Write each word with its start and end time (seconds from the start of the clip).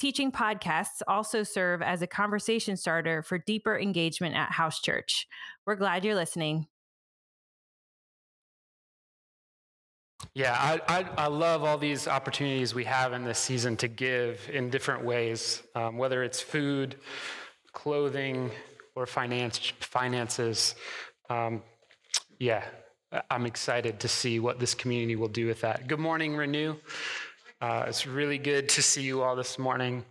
teaching 0.00 0.32
podcasts 0.32 1.02
also 1.06 1.42
serve 1.42 1.82
as 1.82 2.00
a 2.00 2.06
conversation 2.06 2.76
starter 2.76 3.22
for 3.22 3.36
deeper 3.38 3.78
engagement 3.78 4.34
at 4.34 4.50
house 4.50 4.80
church. 4.80 5.28
We're 5.66 5.76
glad 5.76 6.04
you're 6.04 6.14
listening. 6.14 6.66
Yeah, 10.34 10.54
I, 10.58 11.00
I, 11.00 11.06
I, 11.16 11.26
love 11.28 11.64
all 11.64 11.78
these 11.78 12.06
opportunities 12.06 12.74
we 12.74 12.84
have 12.84 13.12
in 13.12 13.24
this 13.24 13.38
season 13.38 13.76
to 13.78 13.88
give 13.88 14.48
in 14.52 14.70
different 14.70 15.04
ways, 15.04 15.62
um, 15.74 15.96
whether 15.96 16.22
it's 16.22 16.40
food, 16.40 16.96
clothing, 17.72 18.50
or 18.94 19.06
finance, 19.06 19.58
finances. 19.80 20.74
Um, 21.30 21.62
yeah, 22.38 22.64
I'm 23.30 23.46
excited 23.46 24.00
to 24.00 24.08
see 24.08 24.40
what 24.40 24.60
this 24.60 24.74
community 24.74 25.16
will 25.16 25.28
do 25.28 25.46
with 25.46 25.62
that. 25.62 25.88
Good 25.88 25.98
morning, 25.98 26.36
Renew. 26.36 26.76
Uh, 27.60 27.84
it's 27.86 28.06
really 28.06 28.38
good 28.38 28.70
to 28.70 28.80
see 28.80 29.02
you 29.02 29.20
all 29.20 29.36
this 29.36 29.58
morning. 29.58 30.02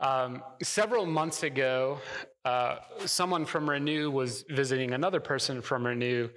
Um, 0.00 0.42
several 0.60 1.06
months 1.06 1.44
ago, 1.44 1.98
uh, 2.44 2.78
someone 3.06 3.44
from 3.44 3.70
Renew 3.70 4.10
was 4.10 4.44
visiting 4.50 4.90
another 4.90 5.20
person 5.20 5.62
from 5.62 5.86
Renew 5.86 6.28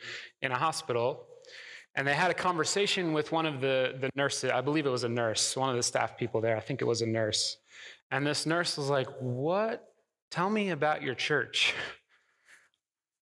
in 0.44 0.52
a 0.52 0.56
hospital, 0.56 1.26
and 1.96 2.08
they 2.08 2.14
had 2.14 2.30
a 2.30 2.36
conversation 2.36 3.14
with 3.14 3.32
one 3.32 3.48
of 3.48 3.62
the, 3.62 3.98
the 4.00 4.12
nurses. 4.16 4.52
I 4.52 4.62
believe 4.62 4.86
it 4.86 4.92
was 4.92 5.04
a 5.04 5.10
nurse, 5.10 5.58
one 5.58 5.72
of 5.72 5.76
the 5.76 5.82
staff 5.82 6.16
people 6.18 6.40
there. 6.40 6.56
I 6.56 6.60
think 6.60 6.84
it 6.84 6.86
was 6.86 7.02
a 7.02 7.08
nurse. 7.08 7.58
And 8.12 8.26
this 8.26 8.46
nurse 8.46 8.78
was 8.78 8.90
like, 8.90 9.08
What? 9.20 9.92
Tell 10.30 10.52
me 10.52 10.70
about 10.70 11.02
your 11.02 11.16
church. 11.16 11.74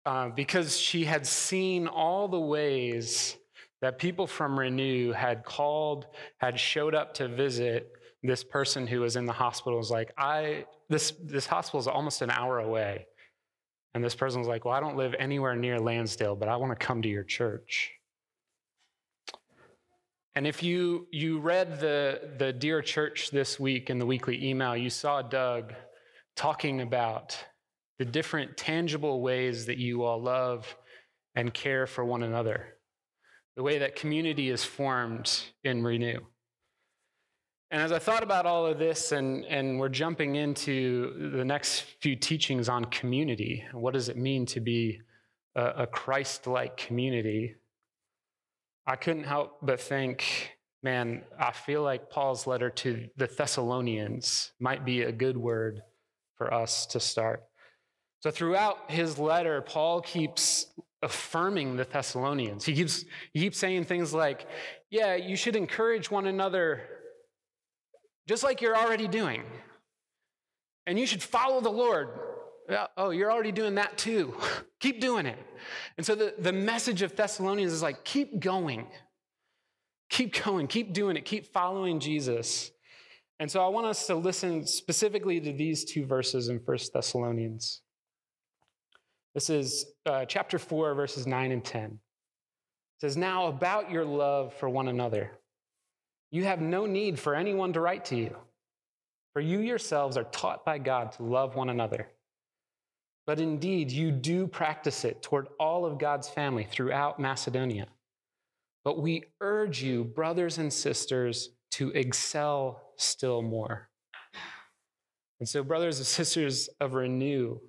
Uh, 0.06 0.30
because 0.30 0.78
she 0.78 1.06
had 1.06 1.26
seen 1.26 1.88
all 1.88 2.28
the 2.28 2.40
ways 2.40 3.36
that 3.84 3.98
people 3.98 4.26
from 4.28 4.58
Renew 4.58 5.12
had 5.12 5.44
called, 5.44 6.08
had 6.38 6.58
showed 6.58 6.96
up 6.96 7.14
to 7.16 7.28
visit 7.28 7.92
this 8.24 8.42
person 8.42 8.88
who 8.88 9.02
was 9.02 9.18
in 9.18 9.26
the 9.26 9.34
hospital 9.34 9.78
was 9.78 9.92
like, 9.92 10.14
I 10.18 10.66
this 10.88 11.12
this 11.22 11.46
hospital 11.46 11.82
is 11.82 11.88
almost 11.88 12.22
an 12.22 12.30
hour 12.30 12.60
away. 12.60 13.08
And 13.94 14.02
this 14.02 14.16
person 14.16 14.40
was 14.40 14.48
like, 14.48 14.64
Well, 14.64 14.74
I 14.74 14.80
don't 14.80 14.96
live 14.96 15.14
anywhere 15.20 15.54
near 15.58 15.82
Lansdale, 15.82 16.38
but 16.38 16.48
I 16.48 16.56
want 16.56 16.72
to 16.72 16.86
come 16.86 17.02
to 17.02 17.10
your 17.10 17.26
church. 17.26 17.92
And 20.34 20.48
if 20.48 20.64
you 20.64 21.08
you 21.12 21.40
read 21.40 21.82
the 21.82 22.36
the 22.38 22.54
Dear 22.54 22.82
Church 22.82 23.32
this 23.32 23.60
week 23.60 23.90
in 23.90 24.00
the 24.00 24.06
weekly 24.06 24.48
email, 24.48 24.78
you 24.78 24.90
saw 24.90 25.22
Doug 25.22 25.74
talking 26.38 26.80
about 26.80 27.38
the 28.00 28.06
different 28.06 28.56
tangible 28.56 29.20
ways 29.20 29.66
that 29.66 29.78
you 29.78 30.04
all 30.04 30.22
love 30.22 30.74
and 31.36 31.54
care 31.54 31.86
for 31.86 32.06
one 32.06 32.24
another, 32.24 32.73
the 33.56 33.64
way 33.64 33.78
that 33.80 33.96
community 33.96 34.50
is 34.50 34.64
formed 34.64 35.32
in 35.64 35.84
Renew. 35.84 36.20
And 37.72 37.82
as 37.82 37.92
I 37.92 38.00
thought 38.00 38.22
about 38.22 38.46
all 38.46 38.68
of 38.68 38.78
this, 38.78 39.12
and, 39.12 39.46
and 39.46 39.80
we're 39.80 39.90
jumping 39.90 40.36
into 40.36 41.32
the 41.36 41.44
next 41.44 41.82
few 42.02 42.16
teachings 42.16 42.70
on 42.70 42.86
community, 42.86 43.66
what 43.72 43.94
does 43.94 44.10
it 44.10 44.18
mean 44.18 44.46
to 44.48 44.60
be 44.60 45.02
a, 45.56 45.66
a 45.78 45.88
Christ 45.88 46.46
like 46.46 46.78
community? 46.78 47.56
I 48.86 48.96
couldn't 48.96 49.24
help 49.24 49.58
but 49.62 49.80
think, 49.80 50.52
man, 50.84 51.24
I 51.40 51.52
feel 51.52 51.82
like 51.82 52.12
Paul's 52.12 52.46
letter 52.46 52.70
to 52.70 53.10
the 53.18 53.28
Thessalonians 53.28 54.52
might 54.60 54.86
be 54.86 55.04
a 55.04 55.12
good 55.12 55.38
word 55.38 55.82
for 56.38 56.54
us 56.54 56.86
to 56.88 57.00
start. 57.00 57.44
So, 58.20 58.30
throughout 58.30 58.92
his 58.92 59.18
letter, 59.18 59.62
Paul 59.62 60.02
keeps 60.02 60.68
affirming 61.04 61.76
the 61.76 61.84
Thessalonians. 61.84 62.66
He 62.66 62.74
keeps, 62.74 63.06
he 63.34 63.42
keeps 63.42 63.58
saying 63.58 63.86
things 63.86 64.14
like, 64.14 64.48
yeah, 64.90 65.16
you 65.16 65.36
should 65.36 65.56
encourage 65.56 66.10
one 66.10 66.26
another 66.26 66.82
just 68.28 68.44
like 68.44 68.62
you're 68.62 68.76
already 68.76 69.08
doing. 69.08 69.44
And 70.88 70.98
you 70.98 71.06
should 71.06 71.22
follow 71.22 71.62
the 71.62 71.70
Lord. 71.70 72.10
Oh, 72.98 73.10
you're 73.10 73.32
already 73.32 73.52
doing 73.52 73.76
that 73.76 73.98
too. 73.98 74.34
keep 74.80 75.02
doing 75.02 75.26
it. 75.26 75.38
And 75.98 76.06
so 76.06 76.16
the, 76.16 76.34
the 76.40 76.54
message 76.54 77.02
of 77.02 77.16
Thessalonians 77.16 77.74
is 77.74 77.82
like, 77.82 78.04
keep 78.04 78.40
going. 78.40 78.88
Keep 80.10 80.44
going. 80.44 80.68
Keep 80.68 80.94
doing 80.94 81.18
it. 81.18 81.26
Keep 81.26 81.54
following 81.54 82.00
Jesus. 82.00 82.72
And 83.40 83.52
so 83.52 83.64
I 83.64 83.68
want 83.68 83.88
us 83.88 84.08
to 84.08 84.16
listen 84.16 84.66
specifically 84.66 85.40
to 85.42 85.52
these 85.52 85.84
two 85.84 86.06
verses 86.06 86.50
in 86.50 86.58
1 86.64 86.78
Thessalonians. 86.94 87.83
This 89.34 89.50
is 89.50 89.86
uh, 90.06 90.26
chapter 90.26 90.60
4, 90.60 90.94
verses 90.94 91.26
9 91.26 91.52
and 91.52 91.64
10. 91.64 91.86
It 91.86 92.00
says, 93.02 93.18
Now 93.18 93.48
about 93.48 93.90
your 93.90 94.06
love 94.06 94.54
for 94.54 94.70
one 94.70 94.88
another. 94.88 95.32
You 96.32 96.44
have 96.46 96.62
no 96.62 96.86
need 96.86 97.20
for 97.20 97.36
anyone 97.36 97.74
to 97.74 97.80
write 97.80 98.06
to 98.06 98.16
you, 98.16 98.36
for 99.34 99.42
you 99.42 99.60
yourselves 99.60 100.18
are 100.18 100.24
taught 100.26 100.66
by 100.66 100.78
God 100.78 101.12
to 101.14 101.24
love 101.24 101.56
one 101.56 101.70
another. 101.70 102.08
But 103.26 103.40
indeed, 103.40 103.92
you 103.92 104.12
do 104.12 104.48
practice 104.48 105.06
it 105.06 105.22
toward 105.22 105.48
all 105.60 105.86
of 105.86 105.98
God's 105.98 106.30
family 106.30 106.68
throughout 106.70 107.20
Macedonia. 107.20 107.88
But 108.84 109.02
we 109.02 109.24
urge 109.40 109.82
you, 109.82 110.04
brothers 110.04 110.58
and 110.58 110.72
sisters, 110.72 111.50
to 111.72 111.90
excel 111.92 112.94
still 112.98 113.42
more. 113.42 113.90
And 115.40 115.48
so, 115.48 115.64
brothers 115.64 115.98
and 115.98 116.06
sisters 116.08 116.70
of 116.80 116.94
Renew, 116.94 117.60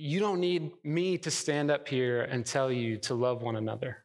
you 0.00 0.20
don't 0.20 0.40
need 0.40 0.72
me 0.84 1.18
to 1.18 1.30
stand 1.30 1.70
up 1.70 1.86
here 1.88 2.22
and 2.22 2.44
tell 2.44 2.72
you 2.72 2.96
to 2.98 3.14
love 3.14 3.42
one 3.42 3.56
another. 3.56 4.04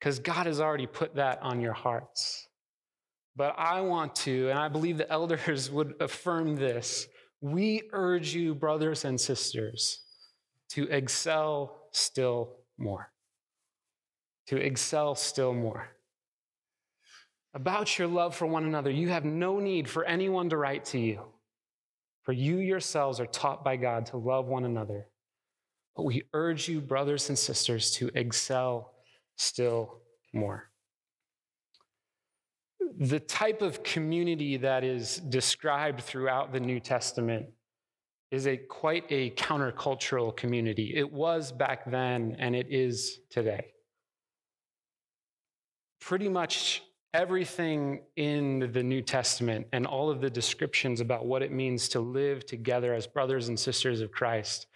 because 0.00 0.18
God 0.18 0.46
has 0.46 0.60
already 0.60 0.86
put 0.86 1.16
that 1.16 1.42
on 1.42 1.60
your 1.60 1.74
hearts. 1.74 2.48
But 3.36 3.54
I 3.58 3.82
want 3.82 4.14
to, 4.16 4.48
and 4.48 4.58
I 4.58 4.68
believe 4.68 4.96
the 4.96 5.10
elders 5.10 5.70
would 5.72 5.94
affirm 6.00 6.56
this. 6.56 7.06
We 7.40 7.82
urge 7.92 8.34
you, 8.34 8.54
brothers 8.54 9.04
and 9.04 9.20
sisters, 9.20 10.02
to 10.70 10.88
excel 10.88 11.88
still 11.92 12.56
more. 12.78 13.12
To 14.48 14.56
excel 14.56 15.14
still 15.14 15.54
more. 15.54 15.88
About 17.52 17.98
your 17.98 18.08
love 18.08 18.34
for 18.34 18.46
one 18.46 18.64
another, 18.64 18.90
you 18.90 19.08
have 19.08 19.24
no 19.24 19.58
need 19.58 19.88
for 19.88 20.04
anyone 20.04 20.48
to 20.50 20.56
write 20.56 20.84
to 20.86 20.98
you, 20.98 21.20
for 22.22 22.32
you 22.32 22.58
yourselves 22.58 23.20
are 23.20 23.26
taught 23.26 23.64
by 23.64 23.76
God 23.76 24.06
to 24.06 24.16
love 24.16 24.46
one 24.46 24.64
another. 24.64 25.06
But 25.96 26.04
we 26.04 26.22
urge 26.32 26.68
you, 26.68 26.80
brothers 26.80 27.28
and 27.28 27.38
sisters, 27.38 27.90
to 27.92 28.10
excel 28.14 28.94
still 29.36 30.00
more. 30.32 30.70
The 32.98 33.20
type 33.20 33.62
of 33.62 33.82
community 33.82 34.56
that 34.58 34.84
is 34.84 35.16
described 35.16 36.02
throughout 36.02 36.52
the 36.52 36.60
New 36.60 36.80
Testament 36.80 37.46
is 38.30 38.46
a 38.46 38.56
quite 38.56 39.04
a 39.10 39.30
countercultural 39.30 40.36
community. 40.36 40.92
It 40.94 41.10
was 41.10 41.50
back 41.50 41.90
then 41.90 42.36
and 42.38 42.54
it 42.54 42.66
is 42.70 43.20
today. 43.30 43.72
Pretty 46.00 46.28
much 46.28 46.82
everything 47.12 48.00
in 48.16 48.70
the 48.72 48.82
New 48.82 49.02
Testament 49.02 49.66
and 49.72 49.86
all 49.86 50.10
of 50.10 50.20
the 50.20 50.30
descriptions 50.30 51.00
about 51.00 51.26
what 51.26 51.42
it 51.42 51.50
means 51.50 51.88
to 51.88 52.00
live 52.00 52.46
together 52.46 52.94
as 52.94 53.06
brothers 53.06 53.48
and 53.48 53.58
sisters 53.58 54.00
of 54.00 54.12
Christ 54.12 54.66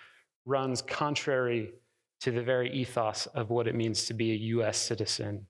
runs 0.45 0.83
contrary 0.83 1.73
to 2.21 2.31
the 2.31 2.43
very 2.43 2.73
ethos 2.73 3.27
of 3.27 3.51
what 3.51 3.69
it 3.69 3.75
means 3.75 4.07
to 4.07 4.15
be 4.15 4.33
a 4.33 4.37
US 4.57 4.79
citizen. 4.79 5.47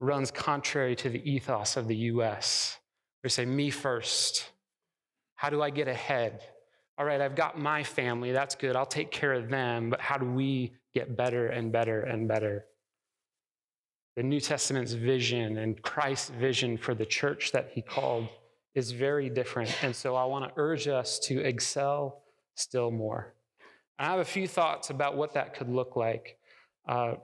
Runs 0.00 0.30
contrary 0.30 0.94
to 0.96 1.08
the 1.08 1.28
ethos 1.28 1.76
of 1.76 1.88
the 1.88 1.96
US. 1.96 2.78
We 3.24 3.30
say, 3.30 3.44
me 3.44 3.70
first. 3.70 4.50
How 5.34 5.50
do 5.50 5.62
I 5.62 5.70
get 5.70 5.88
ahead? 5.88 6.42
All 6.96 7.04
right, 7.04 7.20
I've 7.20 7.34
got 7.34 7.58
my 7.58 7.82
family. 7.82 8.32
That's 8.32 8.54
good. 8.54 8.76
I'll 8.76 8.86
take 8.86 9.10
care 9.10 9.32
of 9.32 9.48
them. 9.48 9.90
But 9.90 10.00
how 10.00 10.18
do 10.18 10.26
we 10.26 10.72
get 10.94 11.16
better 11.16 11.48
and 11.48 11.72
better 11.72 12.00
and 12.00 12.28
better? 12.28 12.66
The 14.18 14.24
New 14.24 14.40
Testament's 14.40 14.94
vision 14.94 15.58
and 15.58 15.80
Christ's 15.80 16.30
vision 16.30 16.76
for 16.76 16.92
the 16.92 17.06
church 17.06 17.52
that 17.52 17.70
he 17.72 17.82
called 17.82 18.26
is 18.74 18.90
very 18.90 19.30
different. 19.30 19.72
And 19.84 19.94
so 19.94 20.16
I 20.16 20.24
want 20.24 20.44
to 20.44 20.60
urge 20.60 20.88
us 20.88 21.20
to 21.20 21.38
excel 21.38 22.24
still 22.56 22.90
more. 22.90 23.32
I 23.96 24.06
have 24.06 24.18
a 24.18 24.24
few 24.24 24.48
thoughts 24.48 24.90
about 24.90 25.16
what 25.16 25.34
that 25.34 25.54
could 25.54 25.68
look 25.68 25.94
like 25.94 26.36
uh, 26.88 27.14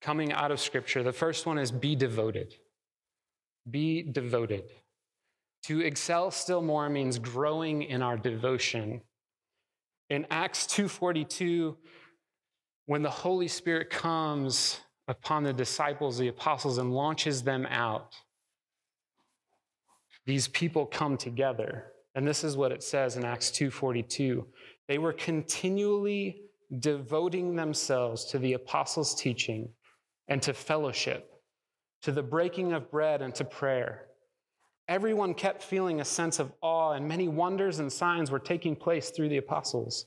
coming 0.00 0.32
out 0.32 0.50
of 0.50 0.58
Scripture. 0.58 1.04
The 1.04 1.12
first 1.12 1.46
one 1.46 1.58
is 1.58 1.70
be 1.70 1.94
devoted. 1.94 2.56
Be 3.70 4.02
devoted. 4.02 4.64
To 5.66 5.78
excel 5.78 6.32
still 6.32 6.60
more 6.60 6.88
means 6.88 7.20
growing 7.20 7.84
in 7.84 8.02
our 8.02 8.16
devotion. 8.16 9.02
In 10.10 10.26
Acts 10.28 10.66
2:42, 10.66 11.76
when 12.86 13.02
the 13.02 13.10
Holy 13.10 13.46
Spirit 13.46 13.90
comes 13.90 14.80
upon 15.08 15.42
the 15.42 15.52
disciples, 15.52 16.18
the 16.18 16.28
apostles, 16.28 16.78
and 16.78 16.94
launches 16.94 17.42
them 17.42 17.66
out, 17.66 18.14
these 20.24 20.48
people 20.48 20.86
come 20.86 21.16
together. 21.16 21.92
And 22.14 22.26
this 22.26 22.44
is 22.44 22.56
what 22.56 22.72
it 22.72 22.82
says 22.82 23.16
in 23.16 23.24
Acts 23.24 23.50
2:42. 23.50 24.46
They 24.86 24.98
were 24.98 25.12
continually 25.12 26.42
devoting 26.78 27.56
themselves 27.56 28.24
to 28.26 28.38
the 28.38 28.52
apostles' 28.52 29.14
teaching 29.14 29.74
and 30.28 30.40
to 30.42 30.54
fellowship, 30.54 31.42
to 32.02 32.12
the 32.12 32.22
breaking 32.22 32.72
of 32.72 32.90
bread 32.90 33.22
and 33.22 33.34
to 33.34 33.44
prayer. 33.44 34.08
Everyone 34.88 35.34
kept 35.34 35.62
feeling 35.62 36.00
a 36.00 36.04
sense 36.04 36.38
of 36.38 36.52
awe, 36.60 36.92
and 36.92 37.06
many 37.06 37.28
wonders 37.28 37.78
and 37.78 37.92
signs 37.92 38.30
were 38.30 38.38
taking 38.38 38.76
place 38.76 39.10
through 39.10 39.28
the 39.28 39.38
apostles. 39.38 40.06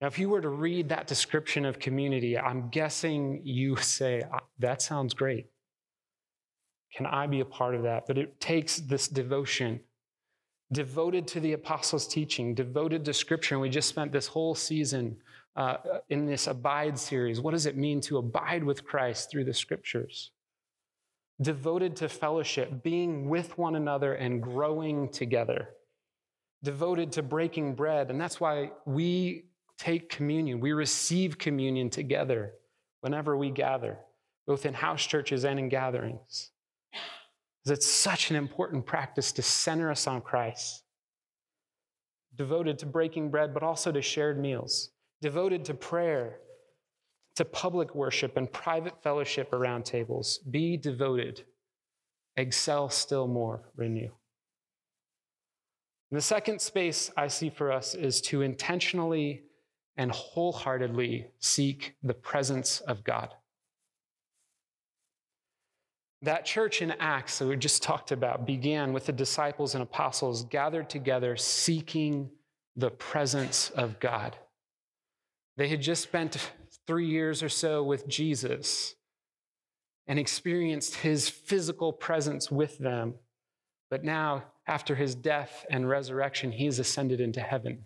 Now, 0.00 0.06
if 0.06 0.18
you 0.18 0.30
were 0.30 0.40
to 0.40 0.48
read 0.48 0.88
that 0.88 1.06
description 1.06 1.66
of 1.66 1.78
community, 1.78 2.38
I'm 2.38 2.70
guessing 2.70 3.42
you 3.44 3.76
say, 3.76 4.22
ah, 4.32 4.40
that 4.58 4.80
sounds 4.80 5.12
great. 5.12 5.50
Can 6.96 7.06
I 7.06 7.26
be 7.26 7.40
a 7.40 7.44
part 7.44 7.74
of 7.74 7.82
that? 7.82 8.06
But 8.06 8.16
it 8.16 8.40
takes 8.40 8.78
this 8.78 9.08
devotion, 9.08 9.80
devoted 10.72 11.28
to 11.28 11.40
the 11.40 11.52
apostles' 11.52 12.08
teaching, 12.08 12.54
devoted 12.54 13.04
to 13.04 13.12
scripture. 13.12 13.56
And 13.56 13.62
we 13.62 13.68
just 13.68 13.88
spent 13.88 14.10
this 14.10 14.26
whole 14.26 14.54
season 14.54 15.18
uh, 15.54 15.76
in 16.08 16.24
this 16.24 16.46
Abide 16.46 16.98
series. 16.98 17.40
What 17.40 17.50
does 17.50 17.66
it 17.66 17.76
mean 17.76 18.00
to 18.02 18.18
abide 18.18 18.64
with 18.64 18.84
Christ 18.84 19.30
through 19.30 19.44
the 19.44 19.54
scriptures? 19.54 20.30
Devoted 21.42 21.96
to 21.96 22.08
fellowship, 22.08 22.82
being 22.82 23.28
with 23.28 23.56
one 23.58 23.76
another 23.76 24.14
and 24.14 24.42
growing 24.42 25.10
together. 25.10 25.70
Devoted 26.62 27.12
to 27.12 27.22
breaking 27.22 27.74
bread. 27.74 28.10
And 28.10 28.20
that's 28.20 28.40
why 28.40 28.72
we 28.86 29.44
take 29.80 30.10
communion. 30.10 30.60
We 30.60 30.72
receive 30.72 31.38
communion 31.38 31.88
together 31.88 32.52
whenever 33.00 33.34
we 33.34 33.50
gather, 33.50 33.96
both 34.46 34.66
in 34.66 34.74
house 34.74 35.04
churches 35.06 35.44
and 35.46 35.58
in 35.58 35.70
gatherings. 35.70 36.50
It's 37.64 37.86
such 37.86 38.30
an 38.30 38.36
important 38.36 38.84
practice 38.84 39.32
to 39.32 39.42
center 39.42 39.90
us 39.90 40.06
on 40.06 40.20
Christ, 40.20 40.82
devoted 42.36 42.78
to 42.80 42.86
breaking 42.86 43.30
bread, 43.30 43.54
but 43.54 43.62
also 43.62 43.90
to 43.90 44.02
shared 44.02 44.38
meals, 44.38 44.90
devoted 45.22 45.64
to 45.66 45.74
prayer, 45.74 46.40
to 47.36 47.44
public 47.46 47.94
worship 47.94 48.36
and 48.36 48.52
private 48.52 49.02
fellowship 49.02 49.52
around 49.54 49.86
tables. 49.86 50.38
Be 50.50 50.76
devoted, 50.76 51.44
excel 52.36 52.90
still 52.90 53.26
more, 53.26 53.62
renew. 53.76 54.10
And 56.10 56.18
the 56.18 56.20
second 56.20 56.60
space 56.60 57.10
I 57.16 57.28
see 57.28 57.48
for 57.48 57.72
us 57.72 57.94
is 57.94 58.20
to 58.22 58.42
intentionally 58.42 59.44
and 60.00 60.10
wholeheartedly 60.12 61.26
seek 61.40 61.94
the 62.02 62.14
presence 62.14 62.80
of 62.80 63.04
God. 63.04 63.34
That 66.22 66.46
church 66.46 66.80
in 66.80 66.92
Acts 66.92 67.38
that 67.38 67.46
we 67.46 67.54
just 67.56 67.82
talked 67.90 68.10
about 68.10 68.46
began 68.46 68.94
with 68.94 69.04
the 69.04 69.12
disciples 69.12 69.74
and 69.74 69.82
apostles 69.82 70.46
gathered 70.46 70.88
together 70.88 71.36
seeking 71.36 72.30
the 72.76 72.88
presence 72.88 73.68
of 73.76 74.00
God. 74.00 74.38
They 75.58 75.68
had 75.68 75.82
just 75.82 76.02
spent 76.02 76.50
three 76.86 77.06
years 77.06 77.42
or 77.42 77.50
so 77.50 77.82
with 77.82 78.08
Jesus 78.08 78.94
and 80.06 80.18
experienced 80.18 80.94
his 80.94 81.28
physical 81.28 81.92
presence 81.92 82.50
with 82.50 82.78
them. 82.78 83.16
But 83.90 84.02
now, 84.02 84.44
after 84.66 84.94
his 84.94 85.14
death 85.14 85.66
and 85.70 85.86
resurrection, 85.86 86.52
he 86.52 86.64
has 86.64 86.78
ascended 86.78 87.20
into 87.20 87.42
heaven. 87.42 87.84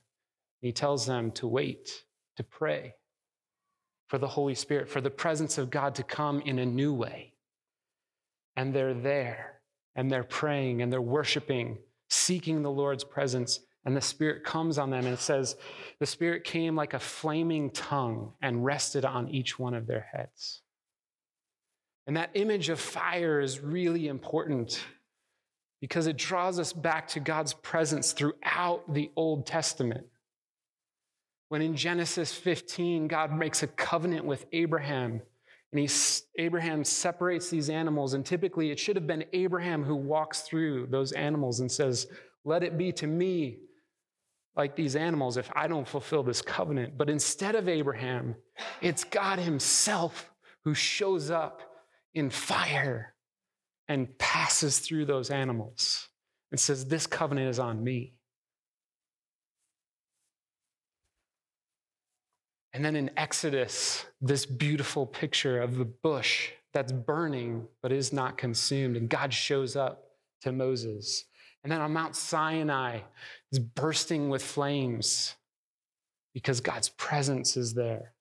He 0.64 0.72
tells 0.72 1.04
them 1.04 1.30
to 1.32 1.46
wait, 1.46 2.03
to 2.36 2.44
pray 2.44 2.94
for 4.06 4.18
the 4.18 4.28
Holy 4.28 4.54
Spirit, 4.54 4.88
for 4.88 5.00
the 5.00 5.10
presence 5.10 5.58
of 5.58 5.70
God 5.70 5.94
to 5.96 6.02
come 6.02 6.40
in 6.40 6.58
a 6.58 6.66
new 6.66 6.92
way. 6.92 7.32
And 8.56 8.74
they're 8.74 8.94
there, 8.94 9.60
and 9.96 10.10
they're 10.10 10.24
praying, 10.24 10.82
and 10.82 10.92
they're 10.92 11.00
worshiping, 11.00 11.78
seeking 12.08 12.62
the 12.62 12.70
Lord's 12.70 13.04
presence. 13.04 13.60
And 13.84 13.96
the 13.96 14.00
Spirit 14.00 14.44
comes 14.44 14.78
on 14.78 14.90
them, 14.90 15.04
and 15.04 15.14
it 15.14 15.20
says, 15.20 15.56
The 15.98 16.06
Spirit 16.06 16.44
came 16.44 16.76
like 16.76 16.94
a 16.94 16.98
flaming 16.98 17.70
tongue 17.70 18.32
and 18.40 18.64
rested 18.64 19.04
on 19.04 19.28
each 19.28 19.58
one 19.58 19.74
of 19.74 19.86
their 19.86 20.06
heads. 20.12 20.62
And 22.06 22.16
that 22.16 22.30
image 22.34 22.68
of 22.68 22.78
fire 22.78 23.40
is 23.40 23.60
really 23.60 24.08
important 24.08 24.84
because 25.80 26.06
it 26.06 26.16
draws 26.16 26.58
us 26.58 26.72
back 26.72 27.08
to 27.08 27.20
God's 27.20 27.54
presence 27.54 28.12
throughout 28.12 28.92
the 28.92 29.10
Old 29.16 29.46
Testament. 29.46 30.06
When 31.54 31.62
in 31.62 31.76
Genesis 31.76 32.34
15, 32.34 33.06
God 33.06 33.32
makes 33.32 33.62
a 33.62 33.68
covenant 33.68 34.24
with 34.24 34.44
Abraham, 34.50 35.22
and 35.70 35.80
he, 35.80 35.88
Abraham 36.36 36.82
separates 36.82 37.48
these 37.48 37.70
animals, 37.70 38.14
and 38.14 38.26
typically 38.26 38.72
it 38.72 38.78
should 38.80 38.96
have 38.96 39.06
been 39.06 39.24
Abraham 39.32 39.84
who 39.84 39.94
walks 39.94 40.40
through 40.40 40.88
those 40.90 41.12
animals 41.12 41.60
and 41.60 41.70
says, 41.70 42.08
Let 42.44 42.64
it 42.64 42.76
be 42.76 42.90
to 42.94 43.06
me 43.06 43.58
like 44.56 44.74
these 44.74 44.96
animals 44.96 45.36
if 45.36 45.48
I 45.54 45.68
don't 45.68 45.86
fulfill 45.86 46.24
this 46.24 46.42
covenant. 46.42 46.98
But 46.98 47.08
instead 47.08 47.54
of 47.54 47.68
Abraham, 47.68 48.34
it's 48.80 49.04
God 49.04 49.38
Himself 49.38 50.32
who 50.64 50.74
shows 50.74 51.30
up 51.30 51.62
in 52.14 52.30
fire 52.30 53.14
and 53.86 54.18
passes 54.18 54.80
through 54.80 55.04
those 55.04 55.30
animals 55.30 56.08
and 56.50 56.58
says, 56.58 56.86
This 56.86 57.06
covenant 57.06 57.48
is 57.48 57.60
on 57.60 57.84
me. 57.84 58.13
And 62.74 62.84
then 62.84 62.96
in 62.96 63.10
Exodus, 63.16 64.04
this 64.20 64.44
beautiful 64.44 65.06
picture 65.06 65.62
of 65.62 65.76
the 65.76 65.84
bush 65.84 66.50
that's 66.72 66.90
burning 66.90 67.68
but 67.80 67.92
is 67.92 68.12
not 68.12 68.36
consumed. 68.36 68.96
And 68.96 69.08
God 69.08 69.32
shows 69.32 69.76
up 69.76 70.10
to 70.42 70.50
Moses. 70.50 71.24
And 71.62 71.72
then 71.72 71.80
on 71.80 71.92
Mount 71.92 72.16
Sinai, 72.16 72.98
is 73.52 73.60
bursting 73.60 74.28
with 74.28 74.42
flames 74.42 75.36
because 76.34 76.60
God's 76.60 76.88
presence 76.88 77.56
is 77.56 77.74
there, 77.74 78.12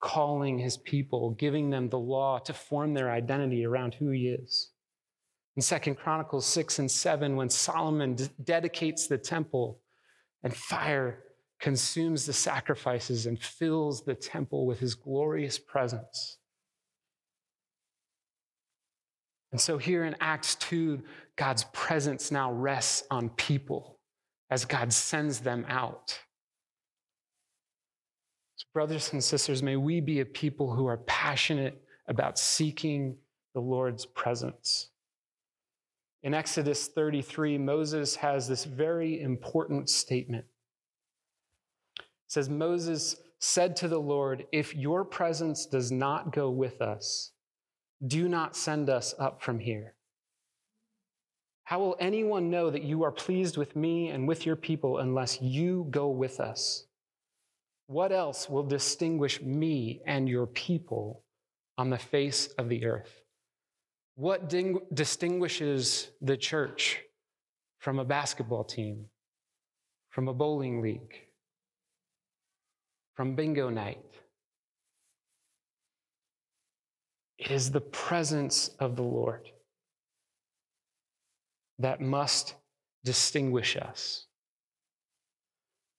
calling 0.00 0.58
his 0.58 0.76
people, 0.76 1.32
giving 1.32 1.68
them 1.68 1.88
the 1.88 1.98
law 1.98 2.38
to 2.38 2.52
form 2.54 2.94
their 2.94 3.10
identity 3.10 3.66
around 3.66 3.94
who 3.94 4.10
he 4.10 4.28
is. 4.28 4.70
In 5.56 5.62
Second 5.62 5.96
Chronicles 5.96 6.46
6 6.46 6.78
and 6.78 6.88
7, 6.88 7.34
when 7.34 7.50
Solomon 7.50 8.14
d- 8.14 8.28
dedicates 8.44 9.08
the 9.08 9.18
temple 9.18 9.80
and 10.44 10.54
fire 10.54 11.24
consumes 11.60 12.26
the 12.26 12.32
sacrifices 12.32 13.26
and 13.26 13.40
fills 13.42 14.04
the 14.04 14.14
temple 14.14 14.66
with 14.66 14.78
his 14.78 14.94
glorious 14.94 15.58
presence. 15.58 16.38
And 19.50 19.60
so 19.60 19.78
here 19.78 20.04
in 20.04 20.14
Acts 20.20 20.54
2, 20.56 21.02
God's 21.36 21.64
presence 21.72 22.30
now 22.30 22.52
rests 22.52 23.04
on 23.10 23.30
people 23.30 23.98
as 24.50 24.64
God 24.64 24.92
sends 24.92 25.40
them 25.40 25.64
out. 25.68 26.18
So, 28.56 28.66
brothers 28.74 29.12
and 29.12 29.22
sisters, 29.22 29.62
may 29.62 29.76
we 29.76 30.00
be 30.00 30.20
a 30.20 30.24
people 30.24 30.74
who 30.74 30.86
are 30.86 30.98
passionate 30.98 31.82
about 32.08 32.38
seeking 32.38 33.16
the 33.54 33.60
Lord's 33.60 34.04
presence. 34.04 34.90
In 36.22 36.34
Exodus 36.34 36.88
33, 36.88 37.58
Moses 37.58 38.16
has 38.16 38.48
this 38.48 38.64
very 38.64 39.20
important 39.20 39.88
statement 39.88 40.44
says 42.28 42.48
Moses 42.48 43.16
said 43.40 43.74
to 43.76 43.88
the 43.88 43.98
Lord, 43.98 44.46
If 44.52 44.74
your 44.74 45.04
presence 45.04 45.66
does 45.66 45.90
not 45.90 46.32
go 46.32 46.50
with 46.50 46.80
us, 46.80 47.32
do 48.06 48.28
not 48.28 48.56
send 48.56 48.88
us 48.88 49.14
up 49.18 49.42
from 49.42 49.58
here. 49.58 49.94
How 51.64 51.80
will 51.80 51.96
anyone 52.00 52.50
know 52.50 52.70
that 52.70 52.82
you 52.82 53.02
are 53.02 53.12
pleased 53.12 53.56
with 53.56 53.76
me 53.76 54.08
and 54.08 54.26
with 54.26 54.46
your 54.46 54.56
people 54.56 54.98
unless 54.98 55.42
you 55.42 55.86
go 55.90 56.08
with 56.08 56.40
us? 56.40 56.86
What 57.88 58.12
else 58.12 58.48
will 58.48 58.62
distinguish 58.62 59.42
me 59.42 60.00
and 60.06 60.28
your 60.28 60.46
people 60.46 61.24
on 61.76 61.90
the 61.90 61.98
face 61.98 62.46
of 62.58 62.68
the 62.68 62.84
earth? 62.86 63.22
What 64.14 64.48
ding- 64.48 64.80
distinguishes 64.92 66.10
the 66.20 66.36
church 66.36 67.00
from 67.78 67.98
a 67.98 68.04
basketball 68.04 68.64
team, 68.64 69.06
from 70.10 70.28
a 70.28 70.34
bowling 70.34 70.80
league, 70.80 71.27
from 73.18 73.34
bingo 73.34 73.68
night? 73.68 73.98
It 77.36 77.50
is 77.50 77.72
the 77.72 77.80
presence 77.80 78.70
of 78.78 78.94
the 78.94 79.02
Lord 79.02 79.50
that 81.80 82.00
must 82.00 82.54
distinguish 83.02 83.76
us. 83.76 84.26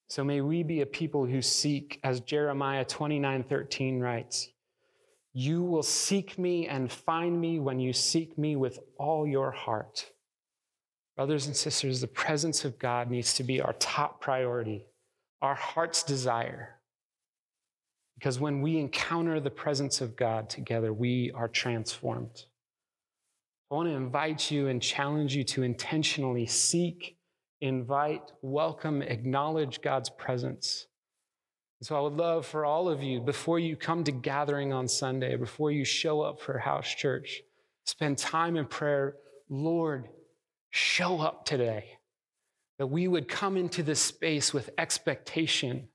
So 0.08 0.24
may 0.24 0.40
we 0.40 0.64
be 0.64 0.80
a 0.80 0.86
people 0.86 1.26
who 1.26 1.42
seek, 1.42 2.00
as 2.06 2.22
Jeremiah 2.22 2.86
29 2.86 3.44
13 3.44 4.00
writes, 4.00 4.48
You 5.34 5.62
will 5.62 5.84
seek 5.84 6.40
me 6.40 6.70
and 6.70 6.90
find 6.90 7.42
me 7.42 7.60
when 7.60 7.82
you 7.82 7.92
seek 7.92 8.38
me 8.38 8.56
with 8.56 8.80
all 8.98 9.28
your 9.28 9.52
heart. 9.52 10.06
Brothers 11.18 11.48
and 11.48 11.56
sisters, 11.56 12.00
the 12.00 12.08
presence 12.08 12.64
of 12.64 12.80
God 12.80 13.12
needs 13.12 13.34
to 13.34 13.44
be 13.44 13.60
our 13.60 13.74
top 13.74 14.22
priority, 14.22 14.86
our 15.42 15.56
heart's 15.56 16.02
desire. 16.02 16.79
Because 18.20 18.38
when 18.38 18.62
we 18.62 18.78
encounter 18.78 19.40
the 19.40 19.50
presence 19.50 20.02
of 20.02 20.18
God 20.18 20.50
together, 20.50 20.92
we 20.92 21.32
are 21.34 21.48
transformed. 21.48 22.44
I 23.72 23.76
want 23.76 23.88
to 23.88 23.96
invite 23.96 24.52
you 24.52 24.68
and 24.68 24.82
challenge 24.82 25.34
you 25.34 25.46
to 25.46 25.64
intentionally 25.64 26.46
seek, 26.46 27.16
invite, 27.62 28.34
welcome, 28.42 29.02
acknowledge 29.02 29.82
God's 29.82 30.10
presence. 30.10 30.88
so 31.82 31.96
I 31.96 32.02
would 32.02 32.18
love 32.18 32.46
for 32.46 32.66
all 32.66 32.90
of 32.90 33.02
you, 33.02 33.22
before 33.22 33.58
you 33.58 33.78
come 33.78 34.04
to 34.04 34.12
gathering 34.12 34.74
on 34.74 34.90
Sunday, 34.90 35.38
before 35.38 35.72
you 35.72 35.86
show 35.86 36.20
up 36.20 36.42
for 36.42 36.58
house 36.58 36.94
church, 36.94 37.42
spend 37.86 38.18
time 38.18 38.58
in 38.58 38.66
prayer. 38.66 39.16
Lord, 39.48 40.10
show 40.72 41.22
up 41.22 41.46
today. 41.46 41.86
That 42.80 42.88
we 42.88 43.08
would 43.08 43.30
come 43.30 43.56
into 43.56 43.82
this 43.82 44.02
space 44.02 44.54
with 44.54 44.72
expectation 44.78 45.88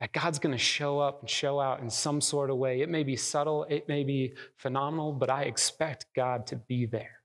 that 0.00 0.12
God's 0.12 0.38
going 0.38 0.52
to 0.52 0.58
show 0.58 0.98
up 0.98 1.20
and 1.20 1.28
show 1.28 1.60
out 1.60 1.80
in 1.80 1.90
some 1.90 2.20
sort 2.20 2.50
of 2.50 2.56
way. 2.56 2.80
It 2.80 2.88
may 2.88 3.04
be 3.04 3.16
subtle, 3.16 3.66
it 3.68 3.86
may 3.86 4.02
be 4.02 4.34
phenomenal, 4.56 5.12
but 5.12 5.30
I 5.30 5.42
expect 5.42 6.06
God 6.16 6.46
to 6.48 6.56
be 6.56 6.86
there. 6.86 7.20